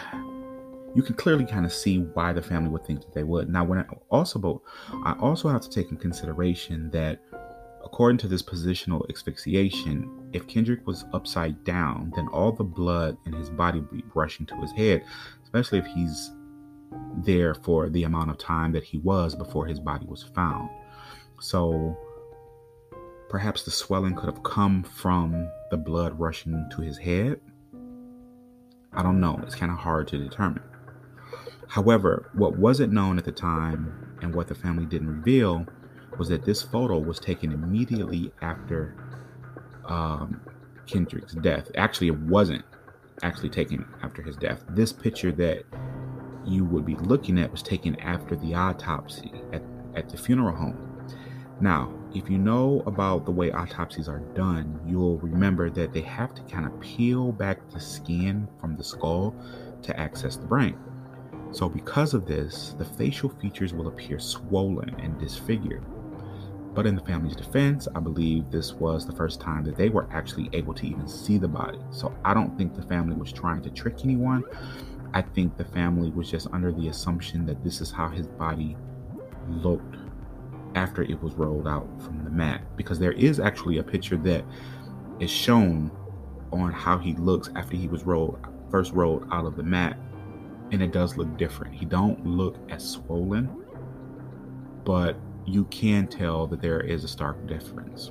You 0.94 1.02
can 1.02 1.14
clearly 1.14 1.46
kind 1.46 1.64
of 1.64 1.72
see 1.72 2.00
why 2.00 2.34
the 2.34 2.42
family 2.42 2.68
would 2.68 2.84
think 2.84 3.00
that 3.00 3.14
they 3.14 3.22
would. 3.22 3.48
Now, 3.48 3.64
when 3.64 3.78
I 3.78 3.86
also, 4.10 4.38
but 4.38 4.58
I 5.06 5.14
also 5.20 5.48
have 5.48 5.62
to 5.62 5.70
take 5.70 5.90
in 5.90 5.96
consideration 5.96 6.90
that 6.90 7.18
According 7.84 8.18
to 8.18 8.28
this 8.28 8.42
positional 8.42 9.08
asphyxiation, 9.10 10.08
if 10.32 10.46
Kendrick 10.46 10.86
was 10.86 11.04
upside 11.12 11.62
down, 11.64 12.12
then 12.14 12.28
all 12.28 12.52
the 12.52 12.64
blood 12.64 13.16
in 13.26 13.32
his 13.32 13.50
body 13.50 13.80
would 13.80 13.90
be 13.90 14.04
rushing 14.14 14.46
to 14.46 14.56
his 14.56 14.72
head, 14.72 15.04
especially 15.42 15.78
if 15.78 15.86
he's 15.86 16.30
there 17.18 17.54
for 17.54 17.88
the 17.88 18.04
amount 18.04 18.30
of 18.30 18.38
time 18.38 18.72
that 18.72 18.84
he 18.84 18.98
was 18.98 19.34
before 19.34 19.66
his 19.66 19.80
body 19.80 20.06
was 20.06 20.22
found. 20.22 20.68
So 21.40 21.96
perhaps 23.28 23.64
the 23.64 23.70
swelling 23.70 24.14
could 24.14 24.26
have 24.26 24.42
come 24.42 24.82
from 24.82 25.48
the 25.70 25.76
blood 25.76 26.18
rushing 26.18 26.68
to 26.72 26.82
his 26.82 26.98
head. 26.98 27.40
I 28.92 29.02
don't 29.02 29.20
know. 29.20 29.40
It's 29.42 29.54
kind 29.54 29.72
of 29.72 29.78
hard 29.78 30.08
to 30.08 30.18
determine. 30.18 30.62
However, 31.68 32.30
what 32.34 32.58
wasn't 32.58 32.92
known 32.92 33.16
at 33.18 33.24
the 33.24 33.32
time 33.32 34.16
and 34.20 34.34
what 34.34 34.48
the 34.48 34.54
family 34.54 34.84
didn't 34.84 35.08
reveal 35.08 35.66
was 36.18 36.28
that 36.28 36.44
this 36.44 36.60
photo 36.60 36.98
was 36.98 37.18
taken 37.18 37.52
immediately 37.52 38.30
after 38.42 38.94
um, 39.86 40.40
Kendrick's 40.86 41.32
death. 41.32 41.70
Actually, 41.74 42.08
it 42.08 42.18
wasn't 42.18 42.62
actually 43.22 43.48
taken 43.48 43.86
after 44.02 44.22
his 44.22 44.36
death. 44.36 44.62
This 44.68 44.92
picture 44.92 45.32
that 45.32 45.64
you 46.46 46.64
would 46.64 46.84
be 46.84 46.96
looking 46.96 47.38
at 47.38 47.50
was 47.50 47.62
taken 47.62 47.98
after 48.00 48.36
the 48.36 48.54
autopsy 48.54 49.32
at, 49.52 49.62
at 49.94 50.08
the 50.08 50.16
funeral 50.16 50.56
home. 50.56 51.06
Now, 51.60 51.92
if 52.14 52.28
you 52.28 52.38
know 52.38 52.82
about 52.86 53.24
the 53.24 53.30
way 53.30 53.52
autopsies 53.52 54.08
are 54.08 54.18
done, 54.34 54.80
you'll 54.86 55.18
remember 55.18 55.70
that 55.70 55.92
they 55.92 56.00
have 56.00 56.34
to 56.34 56.42
kind 56.42 56.66
of 56.66 56.80
peel 56.80 57.32
back 57.32 57.70
the 57.70 57.80
skin 57.80 58.48
from 58.60 58.76
the 58.76 58.84
skull 58.84 59.34
to 59.82 59.98
access 59.98 60.36
the 60.36 60.46
brain. 60.46 60.76
So, 61.52 61.68
because 61.68 62.14
of 62.14 62.26
this, 62.26 62.74
the 62.78 62.84
facial 62.84 63.28
features 63.28 63.74
will 63.74 63.88
appear 63.88 64.18
swollen 64.18 64.94
and 64.98 65.18
disfigured. 65.18 65.84
But 66.74 66.86
in 66.86 66.94
the 66.96 67.02
family's 67.02 67.36
defense, 67.36 67.86
I 67.94 68.00
believe 68.00 68.50
this 68.50 68.72
was 68.72 69.06
the 69.06 69.12
first 69.12 69.40
time 69.40 69.62
that 69.64 69.76
they 69.76 69.90
were 69.90 70.08
actually 70.10 70.48
able 70.54 70.72
to 70.74 70.86
even 70.86 71.06
see 71.06 71.36
the 71.36 71.48
body. 71.48 71.78
So 71.90 72.14
I 72.24 72.32
don't 72.32 72.56
think 72.56 72.74
the 72.74 72.82
family 72.82 73.14
was 73.14 73.30
trying 73.30 73.60
to 73.62 73.70
trick 73.70 73.98
anyone. 74.04 74.42
I 75.14 75.22
think 75.22 75.56
the 75.56 75.64
family 75.64 76.10
was 76.10 76.30
just 76.30 76.48
under 76.52 76.72
the 76.72 76.88
assumption 76.88 77.44
that 77.46 77.62
this 77.62 77.80
is 77.80 77.90
how 77.90 78.08
his 78.08 78.26
body 78.26 78.76
looked 79.48 79.96
after 80.74 81.02
it 81.02 81.22
was 81.22 81.34
rolled 81.34 81.68
out 81.68 81.86
from 82.02 82.24
the 82.24 82.30
mat. 82.30 82.62
Because 82.76 82.98
there 82.98 83.12
is 83.12 83.38
actually 83.38 83.78
a 83.78 83.82
picture 83.82 84.16
that 84.18 84.44
is 85.20 85.30
shown 85.30 85.90
on 86.52 86.72
how 86.72 86.98
he 86.98 87.14
looks 87.14 87.50
after 87.56 87.76
he 87.76 87.88
was 87.88 88.04
rolled 88.04 88.38
first 88.70 88.92
rolled 88.92 89.26
out 89.30 89.44
of 89.44 89.56
the 89.56 89.62
mat 89.62 89.98
and 90.70 90.82
it 90.82 90.92
does 90.92 91.16
look 91.18 91.36
different. 91.36 91.74
He 91.74 91.84
don't 91.84 92.26
look 92.26 92.56
as 92.70 92.88
swollen 92.88 93.62
but 94.84 95.16
you 95.44 95.64
can 95.66 96.06
tell 96.06 96.46
that 96.46 96.60
there 96.60 96.80
is 96.80 97.04
a 97.04 97.08
stark 97.08 97.46
difference. 97.46 98.10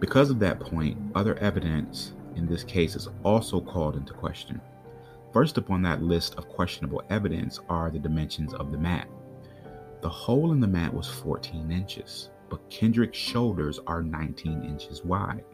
Because 0.00 0.30
of 0.30 0.38
that 0.40 0.60
point 0.60 0.98
other 1.14 1.36
evidence 1.36 2.12
in 2.34 2.46
this 2.46 2.64
case 2.64 2.96
is 2.96 3.08
also 3.24 3.60
called 3.60 3.96
into 3.96 4.12
question 4.12 4.60
first 5.36 5.58
upon 5.58 5.82
that 5.82 6.02
list 6.02 6.34
of 6.36 6.48
questionable 6.48 7.02
evidence 7.10 7.60
are 7.68 7.90
the 7.90 7.98
dimensions 7.98 8.54
of 8.54 8.72
the 8.72 8.78
mat 8.78 9.06
the 10.00 10.08
hole 10.08 10.52
in 10.52 10.60
the 10.60 10.66
mat 10.66 10.92
was 10.92 11.08
14 11.08 11.70
inches 11.70 12.30
but 12.48 12.70
kendrick's 12.70 13.18
shoulders 13.18 13.78
are 13.86 14.02
19 14.02 14.64
inches 14.64 15.04
wide 15.04 15.44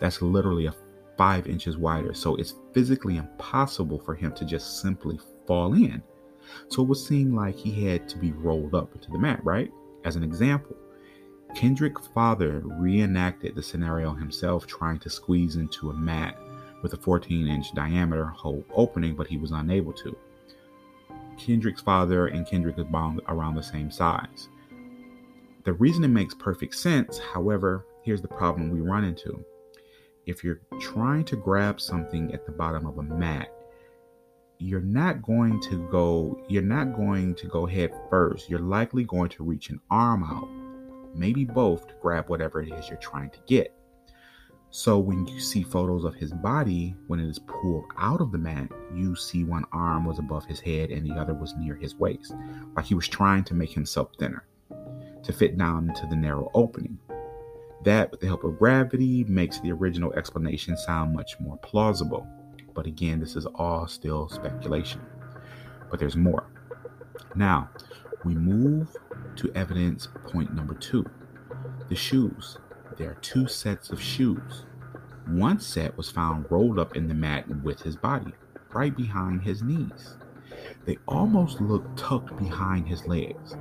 that's 0.00 0.22
literally 0.22 0.66
a 0.66 0.74
five 1.20 1.46
inches 1.46 1.76
wider. 1.76 2.14
So 2.14 2.36
it's 2.36 2.54
physically 2.72 3.18
impossible 3.18 3.98
for 3.98 4.14
him 4.14 4.32
to 4.32 4.44
just 4.46 4.80
simply 4.80 5.20
fall 5.46 5.74
in. 5.74 6.02
So 6.68 6.80
it 6.80 6.86
would 6.86 6.96
seem 6.96 7.36
like 7.36 7.54
he 7.56 7.84
had 7.84 8.08
to 8.08 8.16
be 8.16 8.32
rolled 8.32 8.74
up 8.74 8.94
into 8.94 9.10
the 9.10 9.18
mat, 9.18 9.44
right? 9.44 9.70
As 10.06 10.16
an 10.16 10.22
example, 10.22 10.74
Kendrick's 11.54 12.06
father 12.14 12.62
reenacted 12.64 13.54
the 13.54 13.62
scenario 13.62 14.14
himself 14.14 14.66
trying 14.66 14.98
to 15.00 15.10
squeeze 15.10 15.56
into 15.56 15.90
a 15.90 15.94
mat 15.94 16.38
with 16.82 16.92
a 16.94 16.96
14 16.96 17.48
inch 17.48 17.74
diameter 17.74 18.26
hole 18.26 18.64
opening, 18.74 19.14
but 19.14 19.26
he 19.26 19.36
was 19.36 19.52
unable 19.52 19.92
to. 19.94 20.16
Kendrick's 21.36 21.82
father 21.82 22.26
and 22.28 22.46
Kendrick 22.46 22.78
is 22.78 22.86
around 23.28 23.54
the 23.54 23.62
same 23.62 23.90
size. 23.90 24.48
The 25.64 25.72
reason 25.74 26.04
it 26.04 26.08
makes 26.08 26.34
perfect 26.34 26.74
sense, 26.74 27.18
however, 27.18 27.86
here's 28.02 28.22
the 28.22 28.28
problem 28.28 28.70
we 28.70 28.80
run 28.80 29.04
into 29.04 29.44
if 30.26 30.44
you're 30.44 30.60
trying 30.78 31.24
to 31.24 31.36
grab 31.36 31.80
something 31.80 32.32
at 32.32 32.46
the 32.46 32.52
bottom 32.52 32.86
of 32.86 32.98
a 32.98 33.02
mat, 33.02 33.52
you're 34.58 34.80
not 34.80 35.22
going 35.22 35.60
to 35.60 35.88
go 35.88 36.44
you're 36.48 36.62
not 36.62 36.94
going 36.94 37.34
to 37.34 37.46
go 37.46 37.66
head 37.66 37.90
first. 38.08 38.48
You're 38.48 38.60
likely 38.60 39.04
going 39.04 39.30
to 39.30 39.44
reach 39.44 39.70
an 39.70 39.80
arm 39.90 40.22
out, 40.22 40.48
maybe 41.14 41.44
both 41.44 41.86
to 41.88 41.94
grab 42.00 42.28
whatever 42.28 42.62
it 42.62 42.72
is 42.72 42.88
you're 42.88 42.98
trying 42.98 43.30
to 43.30 43.38
get. 43.46 43.74
So 44.72 44.98
when 44.98 45.26
you 45.26 45.40
see 45.40 45.64
photos 45.64 46.04
of 46.04 46.14
his 46.14 46.32
body 46.32 46.94
when 47.08 47.18
it 47.18 47.28
is 47.28 47.40
pulled 47.40 47.86
out 47.98 48.20
of 48.20 48.30
the 48.30 48.38
mat, 48.38 48.70
you 48.94 49.16
see 49.16 49.42
one 49.42 49.64
arm 49.72 50.04
was 50.04 50.20
above 50.20 50.44
his 50.44 50.60
head 50.60 50.90
and 50.90 51.04
the 51.04 51.18
other 51.20 51.34
was 51.34 51.56
near 51.56 51.74
his 51.74 51.96
waist, 51.96 52.34
like 52.76 52.84
he 52.84 52.94
was 52.94 53.08
trying 53.08 53.42
to 53.44 53.54
make 53.54 53.72
himself 53.72 54.10
thinner 54.16 54.46
to 55.24 55.32
fit 55.32 55.58
down 55.58 55.88
into 55.88 56.06
the 56.06 56.14
narrow 56.14 56.50
opening. 56.54 56.98
That, 57.84 58.10
with 58.10 58.20
the 58.20 58.26
help 58.26 58.44
of 58.44 58.58
gravity, 58.58 59.24
makes 59.24 59.58
the 59.58 59.72
original 59.72 60.12
explanation 60.12 60.76
sound 60.76 61.14
much 61.14 61.40
more 61.40 61.56
plausible. 61.58 62.26
But 62.72 62.86
again, 62.86 63.18
this 63.18 63.36
is 63.36 63.46
all 63.46 63.88
still 63.88 64.28
speculation. 64.28 65.00
But 65.90 65.98
there's 65.98 66.16
more. 66.16 66.46
Now, 67.34 67.70
we 68.24 68.34
move 68.34 68.96
to 69.36 69.50
evidence 69.54 70.08
point 70.26 70.54
number 70.54 70.74
two 70.74 71.04
the 71.88 71.96
shoes. 71.96 72.58
There 73.00 73.12
are 73.12 73.22
two 73.22 73.48
sets 73.48 73.88
of 73.88 73.98
shoes. 73.98 74.66
One 75.26 75.58
set 75.58 75.96
was 75.96 76.10
found 76.10 76.44
rolled 76.50 76.78
up 76.78 76.96
in 76.96 77.08
the 77.08 77.14
mat 77.14 77.48
with 77.62 77.80
his 77.80 77.96
body, 77.96 78.34
right 78.74 78.94
behind 78.94 79.40
his 79.40 79.62
knees. 79.62 80.18
They 80.84 80.98
almost 81.08 81.62
look 81.62 81.82
tucked 81.96 82.36
behind 82.36 82.86
his 82.86 83.06
legs. 83.06 83.56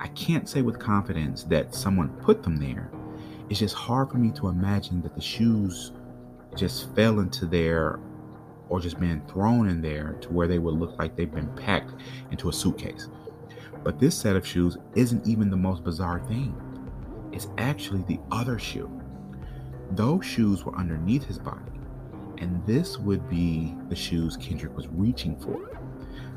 I 0.00 0.08
can't 0.08 0.48
say 0.48 0.62
with 0.62 0.80
confidence 0.80 1.44
that 1.44 1.76
someone 1.76 2.08
put 2.22 2.42
them 2.42 2.56
there, 2.56 2.90
it's 3.48 3.60
just 3.60 3.76
hard 3.76 4.10
for 4.10 4.18
me 4.18 4.32
to 4.32 4.48
imagine 4.48 5.00
that 5.02 5.14
the 5.14 5.20
shoes 5.20 5.92
just 6.56 6.92
fell 6.96 7.20
into 7.20 7.46
there 7.46 8.00
or 8.68 8.80
just 8.80 8.98
been 8.98 9.24
thrown 9.28 9.68
in 9.68 9.80
there 9.80 10.14
to 10.22 10.28
where 10.30 10.48
they 10.48 10.58
would 10.58 10.74
look 10.74 10.98
like 10.98 11.14
they've 11.14 11.32
been 11.32 11.54
packed 11.54 11.92
into 12.32 12.48
a 12.48 12.52
suitcase. 12.52 13.08
But 13.84 14.00
this 14.00 14.18
set 14.18 14.34
of 14.34 14.44
shoes 14.44 14.76
isn't 14.96 15.24
even 15.24 15.50
the 15.50 15.56
most 15.56 15.84
bizarre 15.84 16.18
thing. 16.26 16.71
It's 17.32 17.48
actually 17.58 18.02
the 18.02 18.20
other 18.30 18.58
shoe. 18.58 18.90
Those 19.92 20.24
shoes 20.24 20.64
were 20.64 20.76
underneath 20.76 21.24
his 21.24 21.38
body, 21.38 21.72
and 22.38 22.64
this 22.66 22.98
would 22.98 23.28
be 23.28 23.74
the 23.88 23.96
shoes 23.96 24.36
Kendrick 24.36 24.76
was 24.76 24.88
reaching 24.88 25.36
for. 25.36 25.70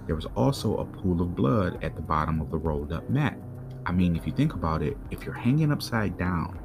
There 0.07 0.15
was 0.15 0.25
also 0.35 0.77
a 0.77 0.85
pool 0.85 1.21
of 1.21 1.35
blood 1.35 1.83
at 1.83 1.95
the 1.95 2.01
bottom 2.01 2.41
of 2.41 2.51
the 2.51 2.57
rolled 2.57 2.93
up 2.93 3.09
mat. 3.09 3.37
I 3.85 3.91
mean, 3.91 4.15
if 4.15 4.25
you 4.25 4.33
think 4.33 4.53
about 4.53 4.81
it, 4.81 4.97
if 5.11 5.23
you're 5.23 5.33
hanging 5.33 5.71
upside 5.71 6.17
down 6.17 6.59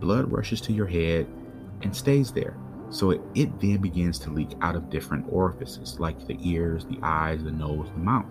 blood 0.00 0.32
rushes 0.32 0.60
to 0.62 0.72
your 0.72 0.86
head 0.86 1.26
and 1.82 1.94
stays 1.94 2.32
there. 2.32 2.56
So 2.88 3.10
it, 3.10 3.20
it 3.34 3.60
then 3.60 3.76
begins 3.76 4.18
to 4.20 4.30
leak 4.30 4.50
out 4.62 4.74
of 4.74 4.90
different 4.90 5.26
orifices 5.30 6.00
like 6.00 6.26
the 6.26 6.36
ears, 6.40 6.84
the 6.86 6.98
eyes, 7.02 7.44
the 7.44 7.52
nose, 7.52 7.88
the 7.92 7.98
mouth. 8.00 8.26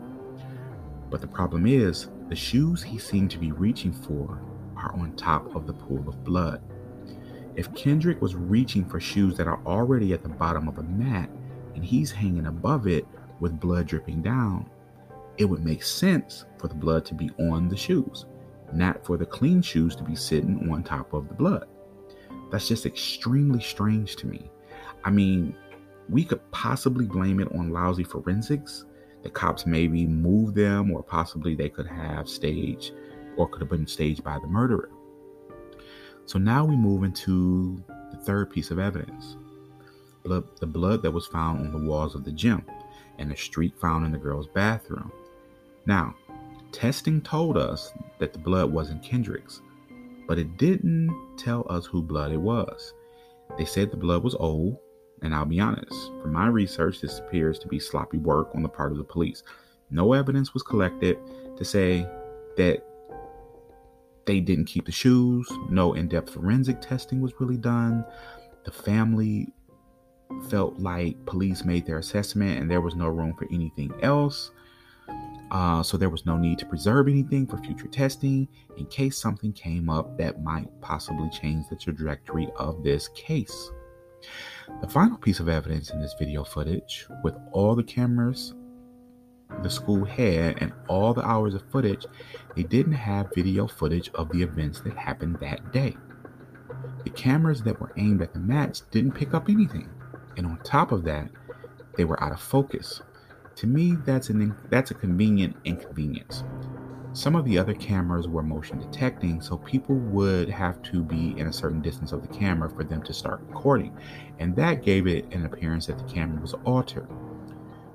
But 1.09 1.21
the 1.21 1.27
problem 1.27 1.65
is, 1.65 2.09
the 2.27 2.35
shoes 2.35 2.83
he 2.83 2.97
seemed 2.97 3.31
to 3.31 3.37
be 3.37 3.51
reaching 3.51 3.93
for 3.93 4.41
are 4.79 4.93
on 4.93 5.15
top 5.15 5.55
of 5.55 5.67
the 5.67 5.73
pool 5.73 6.07
of 6.07 6.23
blood. 6.23 6.61
If 7.55 7.73
Kendrick 7.75 8.21
was 8.21 8.35
reaching 8.35 8.85
for 8.85 8.99
shoes 8.99 9.37
that 9.37 9.47
are 9.47 9.59
already 9.65 10.13
at 10.13 10.23
the 10.23 10.29
bottom 10.29 10.67
of 10.67 10.77
a 10.77 10.83
mat 10.83 11.29
and 11.75 11.83
he's 11.83 12.11
hanging 12.11 12.47
above 12.47 12.87
it 12.87 13.05
with 13.39 13.59
blood 13.59 13.87
dripping 13.87 14.21
down, 14.21 14.69
it 15.37 15.45
would 15.45 15.63
make 15.63 15.83
sense 15.83 16.45
for 16.57 16.67
the 16.67 16.75
blood 16.75 17.05
to 17.05 17.13
be 17.13 17.29
on 17.39 17.69
the 17.69 17.77
shoes 17.77 18.25
not 18.73 19.05
for 19.05 19.17
the 19.17 19.25
clean 19.25 19.61
shoes 19.61 19.95
to 19.95 20.03
be 20.03 20.15
sitting 20.15 20.69
on 20.71 20.83
top 20.83 21.13
of 21.13 21.27
the 21.27 21.33
blood. 21.33 21.67
That's 22.51 22.67
just 22.67 22.85
extremely 22.85 23.61
strange 23.61 24.15
to 24.17 24.27
me. 24.27 24.49
I 25.03 25.11
mean, 25.11 25.55
we 26.09 26.23
could 26.23 26.39
possibly 26.51 27.05
blame 27.05 27.39
it 27.39 27.51
on 27.53 27.71
lousy 27.71 28.03
forensics. 28.03 28.85
The 29.23 29.29
cops 29.29 29.65
maybe 29.65 30.07
moved 30.07 30.55
them, 30.55 30.91
or 30.91 31.03
possibly 31.03 31.55
they 31.55 31.69
could 31.69 31.87
have 31.87 32.27
staged 32.27 32.93
or 33.39 33.47
could 33.49 33.61
have 33.61 33.69
been 33.69 33.87
staged 33.87 34.23
by 34.23 34.37
the 34.37 34.47
murderer. 34.47 34.89
So 36.25 36.37
now 36.37 36.63
we 36.63 36.75
move 36.75 37.03
into 37.03 37.83
the 38.11 38.17
third 38.17 38.51
piece 38.51 38.69
of 38.69 38.77
evidence 38.77 39.37
blood, 40.23 40.43
the 40.59 40.67
blood 40.67 41.01
that 41.01 41.11
was 41.11 41.25
found 41.25 41.61
on 41.61 41.71
the 41.71 41.89
walls 41.89 42.13
of 42.13 42.23
the 42.23 42.31
gym 42.31 42.63
and 43.17 43.31
the 43.31 43.35
streak 43.35 43.75
found 43.79 44.05
in 44.05 44.11
the 44.11 44.17
girl's 44.17 44.47
bathroom. 44.47 45.11
Now, 45.85 46.13
Testing 46.71 47.19
told 47.21 47.57
us 47.57 47.91
that 48.19 48.31
the 48.31 48.39
blood 48.39 48.71
wasn't 48.71 49.01
Kendrick's, 49.01 49.61
but 50.27 50.37
it 50.37 50.57
didn't 50.57 51.09
tell 51.35 51.65
us 51.67 51.85
who 51.87 52.01
blood 52.01 52.31
it 52.31 52.37
was. 52.37 52.93
They 53.57 53.65
said 53.65 53.89
the 53.89 53.97
blood 53.97 54.23
was 54.23 54.35
old, 54.35 54.77
and 55.23 55.33
I'll 55.33 55.45
be 55.45 55.59
honest, 55.59 56.11
from 56.21 56.31
my 56.31 56.47
research, 56.47 57.01
this 57.01 57.17
appears 57.17 57.57
to 57.59 57.67
be 57.67 57.79
sloppy 57.79 58.19
work 58.19 58.51
on 58.53 58.61
the 58.61 58.69
part 58.69 58.91
of 58.91 58.99
the 58.99 59.03
police. 59.03 59.41
No 59.89 60.13
evidence 60.13 60.53
was 60.53 60.61
collected 60.61 61.17
to 61.57 61.65
say 61.65 62.07
that 62.55 62.85
they 64.25 64.39
didn't 64.39 64.65
keep 64.65 64.85
the 64.85 64.91
shoes, 64.91 65.47
no 65.69 65.93
in 65.93 66.07
depth 66.07 66.33
forensic 66.33 66.81
testing 66.81 67.21
was 67.21 67.33
really 67.39 67.57
done. 67.57 68.05
The 68.63 68.71
family 68.71 69.47
felt 70.49 70.77
like 70.79 71.25
police 71.25 71.65
made 71.65 71.85
their 71.85 71.97
assessment 71.97 72.59
and 72.59 72.69
there 72.69 72.81
was 72.81 72.95
no 72.95 73.07
room 73.07 73.33
for 73.37 73.47
anything 73.51 73.91
else. 74.01 74.51
Uh, 75.51 75.81
so 75.81 75.97
there 75.97 76.09
was 76.09 76.25
no 76.25 76.37
need 76.37 76.59
to 76.59 76.65
preserve 76.65 77.07
anything 77.07 77.47
for 77.47 77.57
future 77.57 77.87
testing 77.87 78.47
in 78.77 78.85
case 78.85 79.17
something 79.17 79.51
came 79.51 79.89
up 79.89 80.15
that 80.17 80.43
might 80.43 80.67
possibly 80.81 81.27
change 81.31 81.65
the 81.69 81.75
trajectory 81.75 82.47
of 82.57 82.83
this 82.83 83.07
case. 83.09 83.71
The 84.81 84.87
final 84.87 85.17
piece 85.17 85.39
of 85.39 85.49
evidence 85.49 85.89
in 85.89 85.99
this 85.99 86.13
video 86.19 86.43
footage, 86.43 87.07
with 87.23 87.35
all 87.51 87.75
the 87.75 87.83
cameras 87.83 88.53
the 89.63 89.69
school 89.69 90.05
had 90.05 90.61
and 90.61 90.73
all 90.87 91.13
the 91.13 91.25
hours 91.25 91.53
of 91.53 91.69
footage, 91.71 92.05
they 92.55 92.63
didn't 92.63 92.93
have 92.93 93.33
video 93.33 93.67
footage 93.67 94.09
of 94.13 94.29
the 94.31 94.41
events 94.41 94.81
that 94.81 94.95
happened 94.97 95.37
that 95.39 95.71
day. 95.71 95.95
The 97.03 97.09
cameras 97.09 97.61
that 97.63 97.79
were 97.79 97.91
aimed 97.97 98.21
at 98.21 98.33
the 98.33 98.39
mats 98.39 98.83
didn't 98.91 99.13
pick 99.13 99.33
up 99.33 99.49
anything, 99.49 99.89
and 100.37 100.45
on 100.45 100.59
top 100.63 100.91
of 100.91 101.03
that, 101.05 101.29
they 101.97 102.05
were 102.05 102.21
out 102.23 102.31
of 102.31 102.41
focus. 102.41 103.01
To 103.55 103.67
me, 103.67 103.95
that's 104.05 104.29
an 104.29 104.55
that's 104.69 104.91
a 104.91 104.93
convenient 104.93 105.55
inconvenience. 105.65 106.43
Some 107.11 107.35
of 107.35 107.43
the 107.43 107.57
other 107.57 107.73
cameras 107.73 108.27
were 108.27 108.43
motion 108.43 108.79
detecting, 108.79 109.41
so 109.41 109.57
people 109.57 109.95
would 109.95 110.47
have 110.47 110.81
to 110.83 111.03
be 111.03 111.37
in 111.37 111.47
a 111.47 111.53
certain 111.53 111.81
distance 111.81 112.11
of 112.11 112.21
the 112.21 112.27
camera 112.27 112.69
for 112.69 112.83
them 112.83 113.01
to 113.03 113.13
start 113.13 113.41
recording, 113.47 113.97
and 114.37 114.55
that 114.55 114.83
gave 114.83 115.07
it 115.07 115.33
an 115.33 115.45
appearance 115.45 115.87
that 115.87 115.97
the 115.97 116.13
camera 116.13 116.39
was 116.39 116.53
altered. 116.65 117.07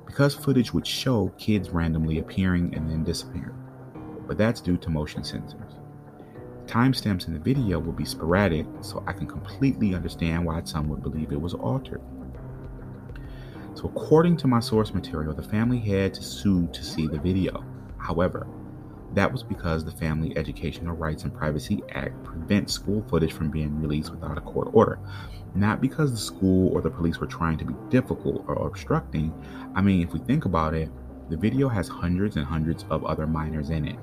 Because 0.06 0.34
footage 0.34 0.72
would 0.72 0.86
show 0.86 1.28
kids 1.38 1.70
randomly 1.70 2.18
appearing 2.18 2.74
and 2.74 2.88
then 2.88 3.04
disappearing, 3.04 3.56
but 4.26 4.38
that's 4.38 4.60
due 4.60 4.76
to 4.78 4.90
motion 4.90 5.22
sensors. 5.22 5.74
Timestamps 6.66 7.26
in 7.26 7.34
the 7.34 7.40
video 7.40 7.78
will 7.78 7.92
be 7.92 8.04
sporadic, 8.04 8.66
so 8.80 9.02
I 9.06 9.12
can 9.12 9.26
completely 9.26 9.94
understand 9.94 10.44
why 10.44 10.62
some 10.64 10.88
would 10.88 11.02
believe 11.02 11.32
it 11.32 11.40
was 11.40 11.54
altered. 11.54 12.00
So 13.74 13.86
according 13.88 14.36
to 14.38 14.46
my 14.46 14.60
source 14.60 14.94
material, 14.94 15.34
the 15.34 15.42
family 15.42 15.78
had 15.78 16.14
to 16.14 16.22
sue 16.22 16.68
to 16.68 16.84
see 16.84 17.06
the 17.06 17.18
video. 17.18 17.64
However, 17.98 18.46
that 19.14 19.30
was 19.30 19.42
because 19.42 19.84
the 19.84 19.90
Family 19.90 20.36
Educational 20.36 20.96
Rights 20.96 21.24
and 21.24 21.34
Privacy 21.34 21.82
Act 21.90 22.22
prevents 22.24 22.72
school 22.72 23.04
footage 23.08 23.32
from 23.32 23.50
being 23.50 23.80
released 23.80 24.10
without 24.10 24.38
a 24.38 24.42
court 24.42 24.68
order. 24.72 24.98
Not 25.54 25.80
because 25.80 26.10
the 26.10 26.18
school 26.18 26.74
or 26.74 26.80
the 26.80 26.90
police 26.90 27.18
were 27.18 27.26
trying 27.26 27.58
to 27.58 27.64
be 27.64 27.74
difficult 27.90 28.44
or 28.48 28.66
obstructing. 28.66 29.32
I 29.74 29.82
mean, 29.82 30.02
if 30.02 30.12
we 30.12 30.18
think 30.20 30.44
about 30.44 30.74
it, 30.74 30.90
the 31.30 31.36
video 31.36 31.68
has 31.68 31.88
hundreds 31.88 32.36
and 32.36 32.44
hundreds 32.44 32.84
of 32.90 33.04
other 33.04 33.26
minors 33.26 33.70
in 33.70 33.86
it. 33.86 33.98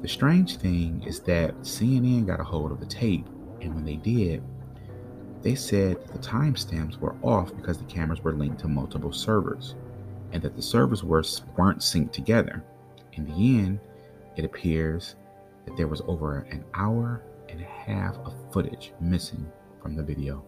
The 0.00 0.08
strange 0.08 0.56
thing 0.56 1.02
is 1.06 1.20
that 1.20 1.54
CNN 1.60 2.26
got 2.26 2.40
a 2.40 2.44
hold 2.44 2.72
of 2.72 2.80
the 2.80 2.86
tape, 2.86 3.26
and 3.60 3.74
when 3.74 3.84
they 3.84 3.96
did, 3.96 4.42
they 5.42 5.54
said 5.54 6.00
that 6.00 6.12
the 6.12 6.18
timestamps 6.18 6.98
were 6.98 7.14
off 7.22 7.54
because 7.54 7.78
the 7.78 7.84
cameras 7.84 8.22
were 8.22 8.32
linked 8.32 8.60
to 8.60 8.68
multiple 8.68 9.12
servers 9.12 9.74
and 10.32 10.42
that 10.42 10.56
the 10.56 10.62
servers 10.62 11.04
were, 11.04 11.22
weren't 11.56 11.80
synced 11.80 12.12
together. 12.12 12.64
In 13.14 13.24
the 13.24 13.58
end, 13.58 13.80
it 14.38 14.44
appears 14.44 15.16
that 15.66 15.76
there 15.76 15.88
was 15.88 16.00
over 16.06 16.46
an 16.52 16.64
hour 16.72 17.24
and 17.48 17.60
a 17.60 17.64
half 17.64 18.16
of 18.18 18.32
footage 18.52 18.92
missing 19.00 19.44
from 19.82 19.96
the 19.96 20.02
video. 20.02 20.44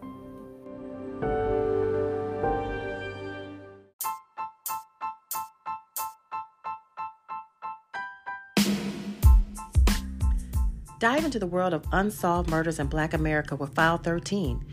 Dive 10.99 11.25
into 11.25 11.39
the 11.39 11.47
world 11.47 11.73
of 11.73 11.83
unsolved 11.91 12.49
murders 12.49 12.79
in 12.79 12.87
Black 12.87 13.13
America 13.13 13.55
with 13.55 13.73
File 13.75 13.97
13. 13.97 14.63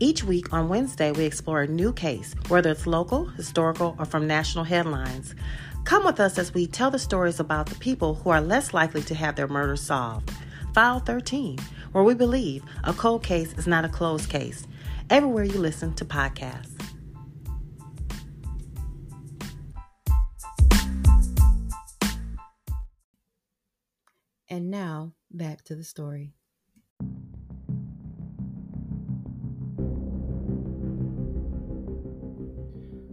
Each 0.00 0.24
week 0.24 0.52
on 0.52 0.68
Wednesday, 0.68 1.12
we 1.12 1.24
explore 1.24 1.62
a 1.62 1.66
new 1.66 1.92
case, 1.92 2.34
whether 2.48 2.70
it's 2.70 2.86
local, 2.86 3.26
historical, 3.26 3.94
or 3.98 4.04
from 4.04 4.26
national 4.26 4.64
headlines. 4.64 5.34
Come 5.86 6.04
with 6.04 6.18
us 6.18 6.36
as 6.36 6.52
we 6.52 6.66
tell 6.66 6.90
the 6.90 6.98
stories 6.98 7.38
about 7.38 7.66
the 7.66 7.76
people 7.76 8.16
who 8.16 8.30
are 8.30 8.40
less 8.40 8.74
likely 8.74 9.02
to 9.04 9.14
have 9.14 9.36
their 9.36 9.46
murders 9.46 9.80
solved. 9.80 10.32
File 10.74 10.98
13, 10.98 11.60
where 11.92 12.02
we 12.02 12.12
believe 12.12 12.64
a 12.82 12.92
cold 12.92 13.22
case 13.22 13.52
is 13.52 13.68
not 13.68 13.84
a 13.84 13.88
closed 13.88 14.28
case. 14.28 14.66
Everywhere 15.10 15.44
you 15.44 15.60
listen 15.60 15.94
to 15.94 16.04
podcasts. 16.04 16.72
And 24.48 24.72
now, 24.72 25.12
back 25.30 25.62
to 25.66 25.76
the 25.76 25.84
story. 25.84 26.32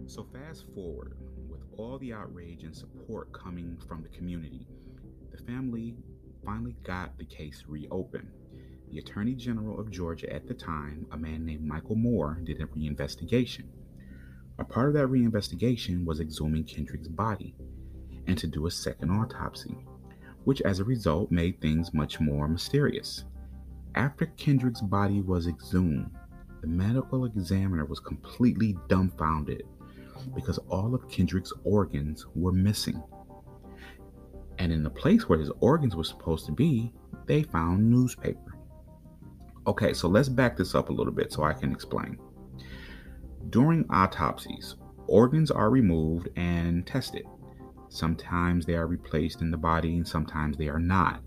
So, 0.06 0.26
fast 0.32 0.64
forward, 0.74 1.16
with 1.20 1.33
all 1.78 1.98
the 1.98 2.12
outrage 2.12 2.64
and 2.64 2.74
support 2.74 3.32
coming 3.32 3.76
from 3.88 4.02
the 4.02 4.08
community, 4.08 4.66
the 5.30 5.42
family 5.44 5.96
finally 6.44 6.76
got 6.84 7.16
the 7.18 7.24
case 7.24 7.64
reopened. 7.66 8.28
The 8.90 8.98
Attorney 8.98 9.34
General 9.34 9.80
of 9.80 9.90
Georgia 9.90 10.32
at 10.32 10.46
the 10.46 10.54
time, 10.54 11.06
a 11.10 11.16
man 11.16 11.44
named 11.44 11.64
Michael 11.64 11.96
Moore, 11.96 12.40
did 12.44 12.60
a 12.60 12.66
reinvestigation. 12.66 13.64
A 14.58 14.64
part 14.64 14.88
of 14.88 14.94
that 14.94 15.08
reinvestigation 15.08 16.04
was 16.04 16.20
exhuming 16.20 16.64
Kendrick's 16.64 17.08
body 17.08 17.54
and 18.26 18.38
to 18.38 18.46
do 18.46 18.66
a 18.66 18.70
second 18.70 19.10
autopsy 19.10 19.76
which 20.44 20.60
as 20.62 20.78
a 20.78 20.84
result 20.84 21.30
made 21.30 21.60
things 21.60 21.92
much 21.92 22.20
more 22.20 22.46
mysterious. 22.46 23.24
After 23.94 24.26
Kendrick's 24.26 24.80
body 24.80 25.20
was 25.20 25.46
exhumed, 25.46 26.10
the 26.60 26.66
medical 26.66 27.24
examiner 27.24 27.84
was 27.84 28.00
completely 28.00 28.76
dumbfounded 28.88 29.64
because 30.34 30.58
all 30.68 30.94
of 30.94 31.08
Kendrick's 31.08 31.52
organs 31.64 32.26
were 32.34 32.52
missing. 32.52 33.02
And 34.58 34.72
in 34.72 34.82
the 34.82 34.90
place 34.90 35.28
where 35.28 35.38
his 35.38 35.50
organs 35.60 35.96
were 35.96 36.04
supposed 36.04 36.46
to 36.46 36.52
be, 36.52 36.92
they 37.26 37.42
found 37.42 37.90
newspaper. 37.90 38.56
Okay, 39.66 39.94
so 39.94 40.08
let's 40.08 40.28
back 40.28 40.56
this 40.56 40.74
up 40.74 40.90
a 40.90 40.92
little 40.92 41.12
bit 41.12 41.32
so 41.32 41.42
I 41.42 41.54
can 41.54 41.72
explain. 41.72 42.18
During 43.50 43.86
autopsies, 43.90 44.76
organs 45.06 45.50
are 45.50 45.70
removed 45.70 46.28
and 46.36 46.86
tested. 46.86 47.24
Sometimes 47.88 48.66
they 48.66 48.74
are 48.74 48.86
replaced 48.86 49.40
in 49.40 49.50
the 49.50 49.56
body 49.56 49.96
and 49.96 50.06
sometimes 50.06 50.56
they 50.56 50.68
are 50.68 50.78
not. 50.78 51.22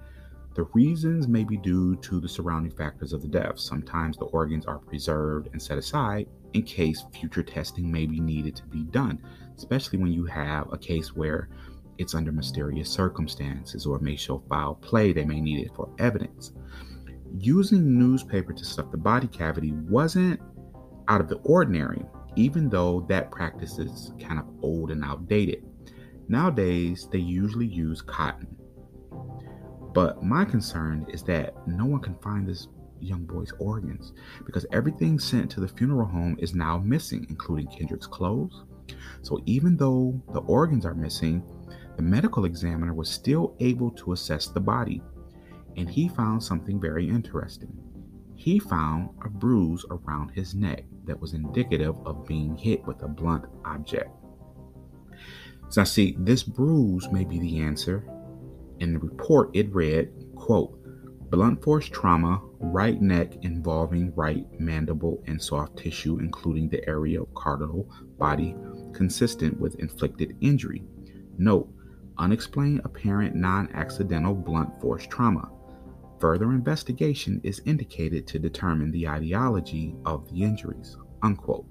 The 0.55 0.65
reasons 0.73 1.27
may 1.27 1.43
be 1.43 1.57
due 1.57 1.95
to 1.97 2.19
the 2.19 2.27
surrounding 2.27 2.71
factors 2.71 3.13
of 3.13 3.21
the 3.21 3.27
death. 3.27 3.59
Sometimes 3.59 4.17
the 4.17 4.25
organs 4.25 4.65
are 4.65 4.79
preserved 4.79 5.49
and 5.51 5.61
set 5.61 5.77
aside 5.77 6.27
in 6.53 6.63
case 6.63 7.03
future 7.13 7.43
testing 7.43 7.91
may 7.91 8.05
be 8.05 8.19
needed 8.19 8.55
to 8.55 8.65
be 8.65 8.83
done, 8.83 9.21
especially 9.57 9.99
when 9.99 10.11
you 10.11 10.25
have 10.25 10.71
a 10.71 10.77
case 10.77 11.15
where 11.15 11.49
it's 11.97 12.15
under 12.15 12.31
mysterious 12.31 12.89
circumstances 12.89 13.85
or 13.85 13.99
may 13.99 14.15
show 14.15 14.43
foul 14.49 14.75
play, 14.75 15.13
they 15.13 15.25
may 15.25 15.41
need 15.41 15.65
it 15.65 15.75
for 15.75 15.89
evidence. 15.99 16.51
Using 17.39 17.97
newspaper 17.97 18.53
to 18.53 18.65
stuff 18.65 18.91
the 18.91 18.97
body 18.97 19.27
cavity 19.27 19.71
wasn't 19.71 20.39
out 21.07 21.21
of 21.21 21.29
the 21.29 21.37
ordinary, 21.37 22.03
even 22.35 22.69
though 22.69 23.05
that 23.09 23.31
practice 23.31 23.79
is 23.79 24.11
kind 24.19 24.39
of 24.39 24.45
old 24.61 24.91
and 24.91 25.03
outdated. 25.03 25.65
Nowadays, 26.29 27.07
they 27.11 27.19
usually 27.19 27.65
use 27.65 28.01
cotton. 28.01 28.47
But 29.93 30.21
my 30.21 30.45
concern 30.45 31.07
is 31.09 31.23
that 31.23 31.55
no 31.67 31.85
one 31.85 32.01
can 32.01 32.15
find 32.19 32.47
this 32.47 32.67
young 32.99 33.25
boy's 33.25 33.53
organs 33.59 34.13
because 34.45 34.65
everything 34.71 35.19
sent 35.19 35.49
to 35.51 35.59
the 35.59 35.67
funeral 35.67 36.07
home 36.07 36.35
is 36.39 36.53
now 36.53 36.77
missing, 36.77 37.25
including 37.29 37.67
Kendrick's 37.67 38.07
clothes. 38.07 38.63
So 39.21 39.41
even 39.45 39.77
though 39.77 40.21
the 40.33 40.41
organs 40.41 40.85
are 40.85 40.93
missing, 40.93 41.43
the 41.97 42.03
medical 42.03 42.45
examiner 42.45 42.93
was 42.93 43.09
still 43.09 43.55
able 43.59 43.91
to 43.91 44.13
assess 44.13 44.47
the 44.47 44.59
body, 44.59 45.01
and 45.75 45.89
he 45.89 46.07
found 46.07 46.43
something 46.43 46.79
very 46.79 47.09
interesting. 47.09 47.75
He 48.35 48.59
found 48.59 49.09
a 49.25 49.29
bruise 49.29 49.83
around 49.89 50.29
his 50.29 50.53
neck 50.53 50.85
that 51.05 51.19
was 51.19 51.33
indicative 51.33 51.95
of 52.05 52.27
being 52.27 52.55
hit 52.55 52.85
with 52.85 53.01
a 53.01 53.07
blunt 53.07 53.45
object. 53.65 54.11
So 55.69 55.81
I 55.81 55.85
see 55.85 56.15
this 56.19 56.43
bruise 56.43 57.09
may 57.11 57.25
be 57.25 57.39
the 57.39 57.59
answer. 57.59 58.07
In 58.79 58.93
the 58.93 58.99
report, 58.99 59.49
it 59.53 59.73
read, 59.73 60.11
quote, 60.35 60.79
blunt 61.29 61.63
force 61.63 61.89
trauma, 61.89 62.41
right 62.59 63.01
neck 63.01 63.43
involving 63.43 64.13
right 64.15 64.45
mandible 64.59 65.23
and 65.27 65.41
soft 65.41 65.77
tissue, 65.77 66.19
including 66.19 66.69
the 66.69 66.87
area 66.87 67.21
of 67.21 67.33
carotid 67.35 67.85
body 68.17 68.55
consistent 68.93 69.59
with 69.59 69.75
inflicted 69.75 70.35
injury. 70.41 70.83
Note, 71.37 71.71
unexplained 72.17 72.81
apparent 72.83 73.35
non 73.35 73.69
accidental 73.73 74.33
blunt 74.33 74.79
force 74.81 75.05
trauma. 75.07 75.49
Further 76.19 76.51
investigation 76.51 77.39
is 77.43 77.61
indicated 77.65 78.25
to 78.27 78.39
determine 78.39 78.91
the 78.91 79.05
etiology 79.05 79.95
of 80.05 80.27
the 80.29 80.41
injuries. 80.41 80.97
Unquote. 81.21 81.65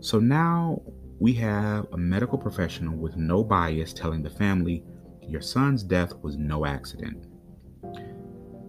So 0.00 0.20
now 0.20 0.80
we 1.18 1.32
have 1.34 1.86
a 1.92 1.96
medical 1.96 2.38
professional 2.38 2.96
with 2.96 3.16
no 3.16 3.42
bias 3.42 3.92
telling 3.92 4.22
the 4.22 4.30
family 4.30 4.84
your 5.26 5.42
son's 5.42 5.82
death 5.82 6.12
was 6.22 6.36
no 6.36 6.64
accident. 6.64 7.26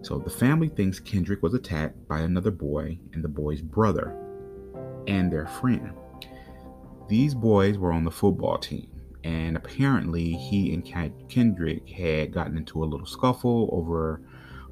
So 0.02 0.18
the 0.18 0.30
family 0.30 0.68
thinks 0.68 0.98
Kendrick 0.98 1.42
was 1.42 1.54
attacked 1.54 2.08
by 2.08 2.20
another 2.20 2.50
boy 2.50 2.98
and 3.12 3.22
the 3.22 3.28
boy's 3.28 3.62
brother 3.62 4.16
and 5.06 5.32
their 5.32 5.46
friend. 5.46 5.92
These 7.08 7.34
boys 7.34 7.78
were 7.78 7.92
on 7.92 8.04
the 8.04 8.10
football 8.10 8.58
team, 8.58 8.88
and 9.22 9.56
apparently 9.56 10.32
he 10.32 10.74
and 10.74 10.84
Kendrick 11.28 11.88
had 11.88 12.32
gotten 12.32 12.56
into 12.56 12.82
a 12.82 12.86
little 12.86 13.06
scuffle 13.06 13.68
over 13.72 14.22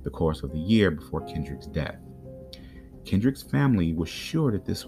the 0.03 0.11
course 0.11 0.43
of 0.43 0.51
the 0.51 0.59
year 0.59 0.91
before 0.91 1.21
Kendrick's 1.27 1.67
death. 1.67 1.99
Kendrick's 3.05 3.43
family 3.43 3.93
was 3.93 4.09
sure 4.09 4.51
that 4.53 4.65
this 4.65 4.87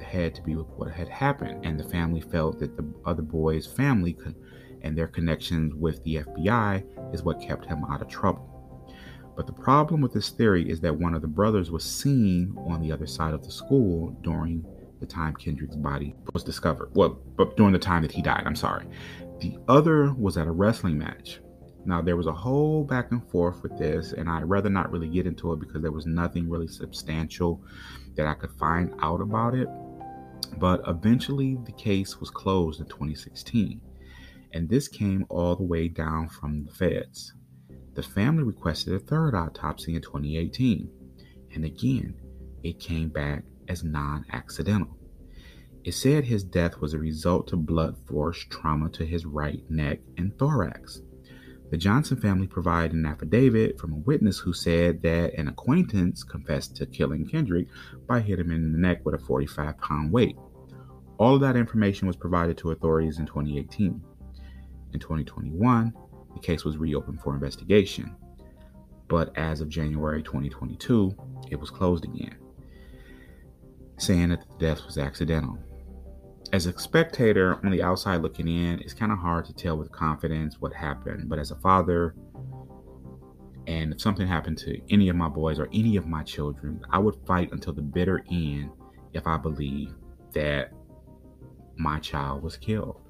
had 0.00 0.34
to 0.34 0.42
be 0.42 0.54
what 0.54 0.90
had 0.90 1.08
happened, 1.08 1.64
and 1.64 1.78
the 1.78 1.84
family 1.84 2.20
felt 2.20 2.58
that 2.58 2.76
the 2.76 2.84
other 3.04 3.22
boy's 3.22 3.66
family 3.66 4.12
could, 4.14 4.36
and 4.82 4.96
their 4.96 5.08
connections 5.08 5.74
with 5.74 6.02
the 6.04 6.16
FBI 6.16 7.14
is 7.14 7.22
what 7.22 7.40
kept 7.40 7.66
him 7.66 7.84
out 7.90 8.02
of 8.02 8.08
trouble. 8.08 8.48
But 9.36 9.46
the 9.46 9.52
problem 9.52 10.00
with 10.00 10.12
this 10.12 10.30
theory 10.30 10.68
is 10.68 10.80
that 10.80 10.94
one 10.94 11.14
of 11.14 11.22
the 11.22 11.28
brothers 11.28 11.70
was 11.70 11.84
seen 11.84 12.54
on 12.66 12.82
the 12.82 12.92
other 12.92 13.06
side 13.06 13.34
of 13.34 13.44
the 13.44 13.50
school 13.50 14.10
during 14.22 14.64
the 15.00 15.06
time 15.06 15.34
Kendrick's 15.34 15.76
body 15.76 16.14
was 16.32 16.44
discovered. 16.44 16.90
Well, 16.94 17.18
but 17.36 17.56
during 17.56 17.72
the 17.72 17.78
time 17.78 18.02
that 18.02 18.12
he 18.12 18.22
died, 18.22 18.44
I'm 18.46 18.56
sorry. 18.56 18.86
The 19.40 19.58
other 19.68 20.12
was 20.12 20.36
at 20.36 20.46
a 20.46 20.52
wrestling 20.52 20.98
match. 20.98 21.40
Now, 21.84 22.00
there 22.00 22.16
was 22.16 22.28
a 22.28 22.32
whole 22.32 22.84
back 22.84 23.10
and 23.10 23.28
forth 23.30 23.62
with 23.62 23.76
this, 23.76 24.12
and 24.12 24.30
I'd 24.30 24.48
rather 24.48 24.70
not 24.70 24.92
really 24.92 25.08
get 25.08 25.26
into 25.26 25.52
it 25.52 25.58
because 25.58 25.82
there 25.82 25.90
was 25.90 26.06
nothing 26.06 26.48
really 26.48 26.68
substantial 26.68 27.60
that 28.14 28.26
I 28.26 28.34
could 28.34 28.52
find 28.52 28.94
out 29.00 29.20
about 29.20 29.54
it. 29.54 29.68
But 30.58 30.82
eventually, 30.86 31.58
the 31.64 31.72
case 31.72 32.20
was 32.20 32.30
closed 32.30 32.80
in 32.80 32.86
2016, 32.86 33.80
and 34.52 34.68
this 34.68 34.86
came 34.86 35.26
all 35.28 35.56
the 35.56 35.64
way 35.64 35.88
down 35.88 36.28
from 36.28 36.64
the 36.64 36.72
feds. 36.72 37.32
The 37.94 38.02
family 38.02 38.42
requested 38.42 38.94
a 38.94 38.98
third 38.98 39.34
autopsy 39.34 39.94
in 39.94 40.02
2018, 40.02 40.88
and 41.54 41.64
again, 41.64 42.14
it 42.62 42.80
came 42.80 43.08
back 43.08 43.44
as 43.68 43.84
non 43.84 44.24
accidental. 44.32 44.96
It 45.84 45.92
said 45.92 46.24
his 46.24 46.44
death 46.44 46.80
was 46.80 46.94
a 46.94 46.98
result 46.98 47.52
of 47.52 47.66
blunt 47.66 47.98
force 48.06 48.46
trauma 48.48 48.88
to 48.90 49.04
his 49.04 49.26
right 49.26 49.62
neck 49.68 49.98
and 50.16 50.36
thorax. 50.38 51.02
The 51.70 51.76
Johnson 51.76 52.18
family 52.18 52.46
provided 52.46 52.92
an 52.92 53.06
affidavit 53.06 53.80
from 53.80 53.92
a 53.92 53.98
witness 53.98 54.38
who 54.38 54.52
said 54.52 55.02
that 55.02 55.34
an 55.38 55.48
acquaintance 55.48 56.22
confessed 56.22 56.76
to 56.76 56.86
killing 56.86 57.26
Kendrick 57.26 57.66
by 58.06 58.20
hitting 58.20 58.46
him 58.46 58.52
in 58.52 58.72
the 58.72 58.78
neck 58.78 59.04
with 59.04 59.14
a 59.14 59.18
45 59.18 59.78
pound 59.78 60.12
weight. 60.12 60.36
All 61.18 61.34
of 61.34 61.40
that 61.40 61.56
information 61.56 62.06
was 62.06 62.16
provided 62.16 62.58
to 62.58 62.70
authorities 62.70 63.18
in 63.18 63.26
2018. 63.26 64.02
In 64.92 65.00
2021, 65.00 65.94
the 66.34 66.40
case 66.40 66.64
was 66.64 66.76
reopened 66.76 67.20
for 67.20 67.34
investigation. 67.34 68.14
But 69.08 69.36
as 69.36 69.60
of 69.60 69.68
January 69.68 70.22
2022, 70.22 71.14
it 71.50 71.56
was 71.60 71.70
closed 71.70 72.04
again, 72.04 72.36
saying 73.98 74.30
that 74.30 74.40
the 74.48 74.66
death 74.66 74.84
was 74.86 74.98
accidental 74.98 75.58
as 76.52 76.66
a 76.66 76.78
spectator 76.78 77.58
on 77.64 77.70
the 77.70 77.82
outside 77.82 78.20
looking 78.20 78.46
in, 78.46 78.78
it's 78.80 78.92
kind 78.92 79.10
of 79.10 79.18
hard 79.18 79.46
to 79.46 79.54
tell 79.54 79.76
with 79.76 79.90
confidence 79.90 80.60
what 80.60 80.72
happened. 80.72 81.28
But 81.28 81.38
as 81.38 81.50
a 81.50 81.56
father, 81.56 82.14
and 83.66 83.94
if 83.94 84.00
something 84.00 84.26
happened 84.26 84.58
to 84.58 84.78
any 84.90 85.08
of 85.08 85.16
my 85.16 85.28
boys 85.28 85.58
or 85.58 85.68
any 85.72 85.96
of 85.96 86.06
my 86.06 86.22
children, 86.22 86.84
I 86.90 86.98
would 86.98 87.16
fight 87.26 87.52
until 87.52 87.72
the 87.72 87.82
bitter 87.82 88.22
end 88.30 88.70
if 89.14 89.26
I 89.26 89.38
believe 89.38 89.94
that 90.34 90.72
my 91.76 91.98
child 92.00 92.42
was 92.42 92.58
killed. 92.58 93.00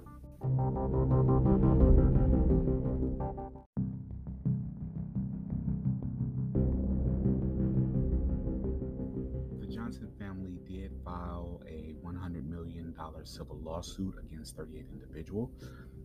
Civil 13.42 13.58
lawsuit 13.64 14.14
against 14.24 14.56
38 14.56 14.86
individual, 14.92 15.50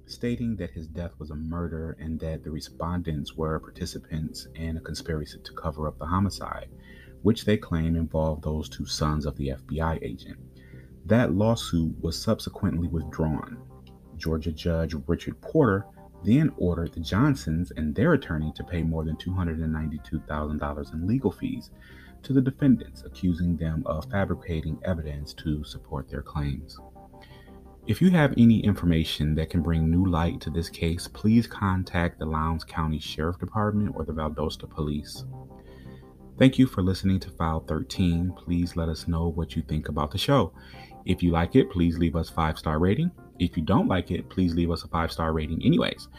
stating 0.07 0.55
that 0.55 0.71
his 0.71 0.87
death 0.87 1.11
was 1.19 1.29
a 1.29 1.35
murder 1.35 1.95
and 1.99 2.19
that 2.19 2.43
the 2.43 2.49
respondents 2.49 3.35
were 3.35 3.59
participants 3.59 4.47
in 4.55 4.77
a 4.77 4.81
conspiracy 4.81 5.37
to 5.43 5.53
cover 5.53 5.87
up 5.87 5.99
the 5.99 6.05
homicide, 6.05 6.69
which 7.21 7.45
they 7.45 7.55
claim 7.55 7.95
involved 7.95 8.43
those 8.43 8.69
two 8.69 8.87
sons 8.87 9.27
of 9.27 9.37
the 9.37 9.49
FBI 9.49 9.99
agent. 10.01 10.39
That 11.05 11.35
lawsuit 11.35 11.93
was 12.01 12.19
subsequently 12.19 12.87
withdrawn. 12.87 13.57
Georgia 14.15 14.51
Judge 14.51 14.95
Richard 15.05 15.39
Porter 15.41 15.85
then 16.23 16.51
ordered 16.57 16.93
the 16.93 17.01
Johnsons 17.01 17.71
and 17.77 17.93
their 17.93 18.13
attorney 18.13 18.51
to 18.55 18.63
pay 18.63 18.81
more 18.81 19.05
than 19.05 19.15
$292,000 19.17 20.93
in 20.93 21.07
legal 21.07 21.31
fees 21.31 21.69
to 22.23 22.33
the 22.33 22.41
defendants, 22.41 23.03
accusing 23.05 23.55
them 23.55 23.83
of 23.85 24.09
fabricating 24.09 24.79
evidence 24.83 25.33
to 25.35 25.63
support 25.63 26.09
their 26.09 26.23
claims. 26.23 26.79
If 27.87 28.01
you 28.01 28.11
have 28.11 28.33
any 28.37 28.59
information 28.59 29.33
that 29.35 29.49
can 29.49 29.61
bring 29.61 29.89
new 29.89 30.03
light 30.03 30.41
to 30.41 30.49
this 30.49 30.67
case, 30.67 31.07
please 31.07 31.47
contact 31.47 32.19
the 32.19 32.25
Lowndes 32.25 32.65
County 32.65 32.99
Sheriff 32.99 33.39
Department 33.39 33.95
or 33.95 34.03
the 34.03 34.11
Valdosta 34.11 34.69
Police. 34.69 35.23
Thank 36.37 36.59
you 36.59 36.67
for 36.67 36.81
listening 36.81 37.21
to 37.21 37.29
File 37.29 37.61
13. 37.61 38.33
Please 38.33 38.75
let 38.75 38.89
us 38.89 39.07
know 39.07 39.29
what 39.29 39.55
you 39.55 39.61
think 39.61 39.87
about 39.87 40.11
the 40.11 40.17
show. 40.17 40.51
If 41.05 41.23
you 41.23 41.31
like 41.31 41.55
it, 41.55 41.71
please 41.71 41.97
leave 41.97 42.17
us 42.17 42.29
five 42.29 42.59
star 42.59 42.77
rating. 42.77 43.09
If 43.39 43.55
you 43.55 43.63
don't 43.63 43.87
like 43.87 44.11
it, 44.11 44.29
please 44.29 44.53
leave 44.53 44.69
us 44.69 44.83
a 44.83 44.89
five 44.89 45.09
star 45.09 45.31
rating 45.31 45.63
anyways. 45.63 46.09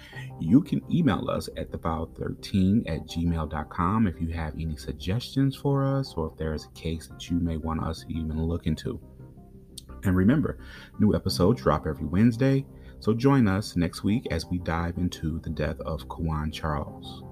You 0.40 0.62
can 0.62 0.80
email 0.90 1.28
us 1.28 1.50
at 1.58 1.70
the 1.70 1.76
file13 1.76 2.88
at 2.88 3.06
gmail.com 3.06 4.06
if 4.06 4.18
you 4.22 4.28
have 4.28 4.54
any 4.54 4.78
suggestions 4.78 5.54
for 5.54 5.84
us 5.84 6.14
or 6.16 6.28
if 6.32 6.38
there 6.38 6.54
is 6.54 6.64
a 6.64 6.70
case 6.70 7.08
that 7.08 7.28
you 7.28 7.38
may 7.38 7.58
want 7.58 7.84
us 7.84 8.04
to 8.04 8.14
even 8.14 8.42
look 8.42 8.66
into. 8.66 8.98
And 10.04 10.16
remember, 10.16 10.58
new 10.98 11.14
episodes 11.14 11.62
drop 11.62 11.86
every 11.86 12.06
Wednesday, 12.06 12.64
so 13.00 13.14
join 13.14 13.48
us 13.48 13.76
next 13.76 14.04
week 14.04 14.26
as 14.30 14.46
we 14.46 14.58
dive 14.58 14.96
into 14.98 15.40
the 15.40 15.50
death 15.50 15.80
of 15.80 16.08
Kawan 16.08 16.52
Charles. 16.52 17.22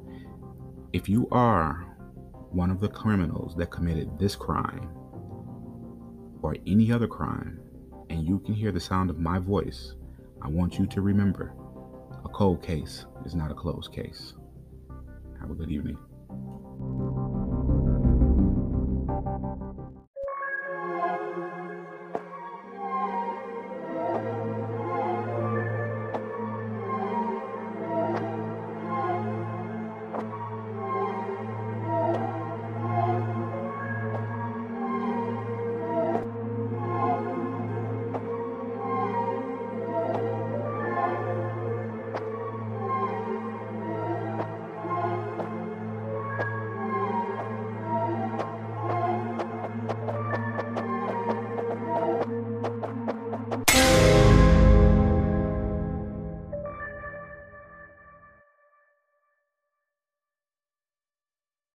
If 0.92 1.08
you 1.08 1.28
are 1.30 1.96
one 2.50 2.70
of 2.70 2.80
the 2.80 2.88
criminals 2.88 3.54
that 3.56 3.70
committed 3.70 4.18
this 4.18 4.36
crime 4.36 4.88
or 6.42 6.56
any 6.66 6.92
other 6.92 7.06
crime, 7.06 7.60
and 8.10 8.26
you 8.26 8.38
can 8.40 8.54
hear 8.54 8.72
the 8.72 8.80
sound 8.80 9.10
of 9.10 9.18
my 9.18 9.38
voice, 9.38 9.94
I 10.42 10.48
want 10.48 10.78
you 10.78 10.86
to 10.86 11.00
remember 11.00 11.52
a 12.24 12.28
cold 12.28 12.62
case 12.62 13.06
is 13.24 13.34
not 13.34 13.50
a 13.50 13.54
closed 13.54 13.92
case. 13.92 14.34
Have 15.40 15.50
a 15.50 15.54
good 15.54 15.70
evening. 15.70 15.98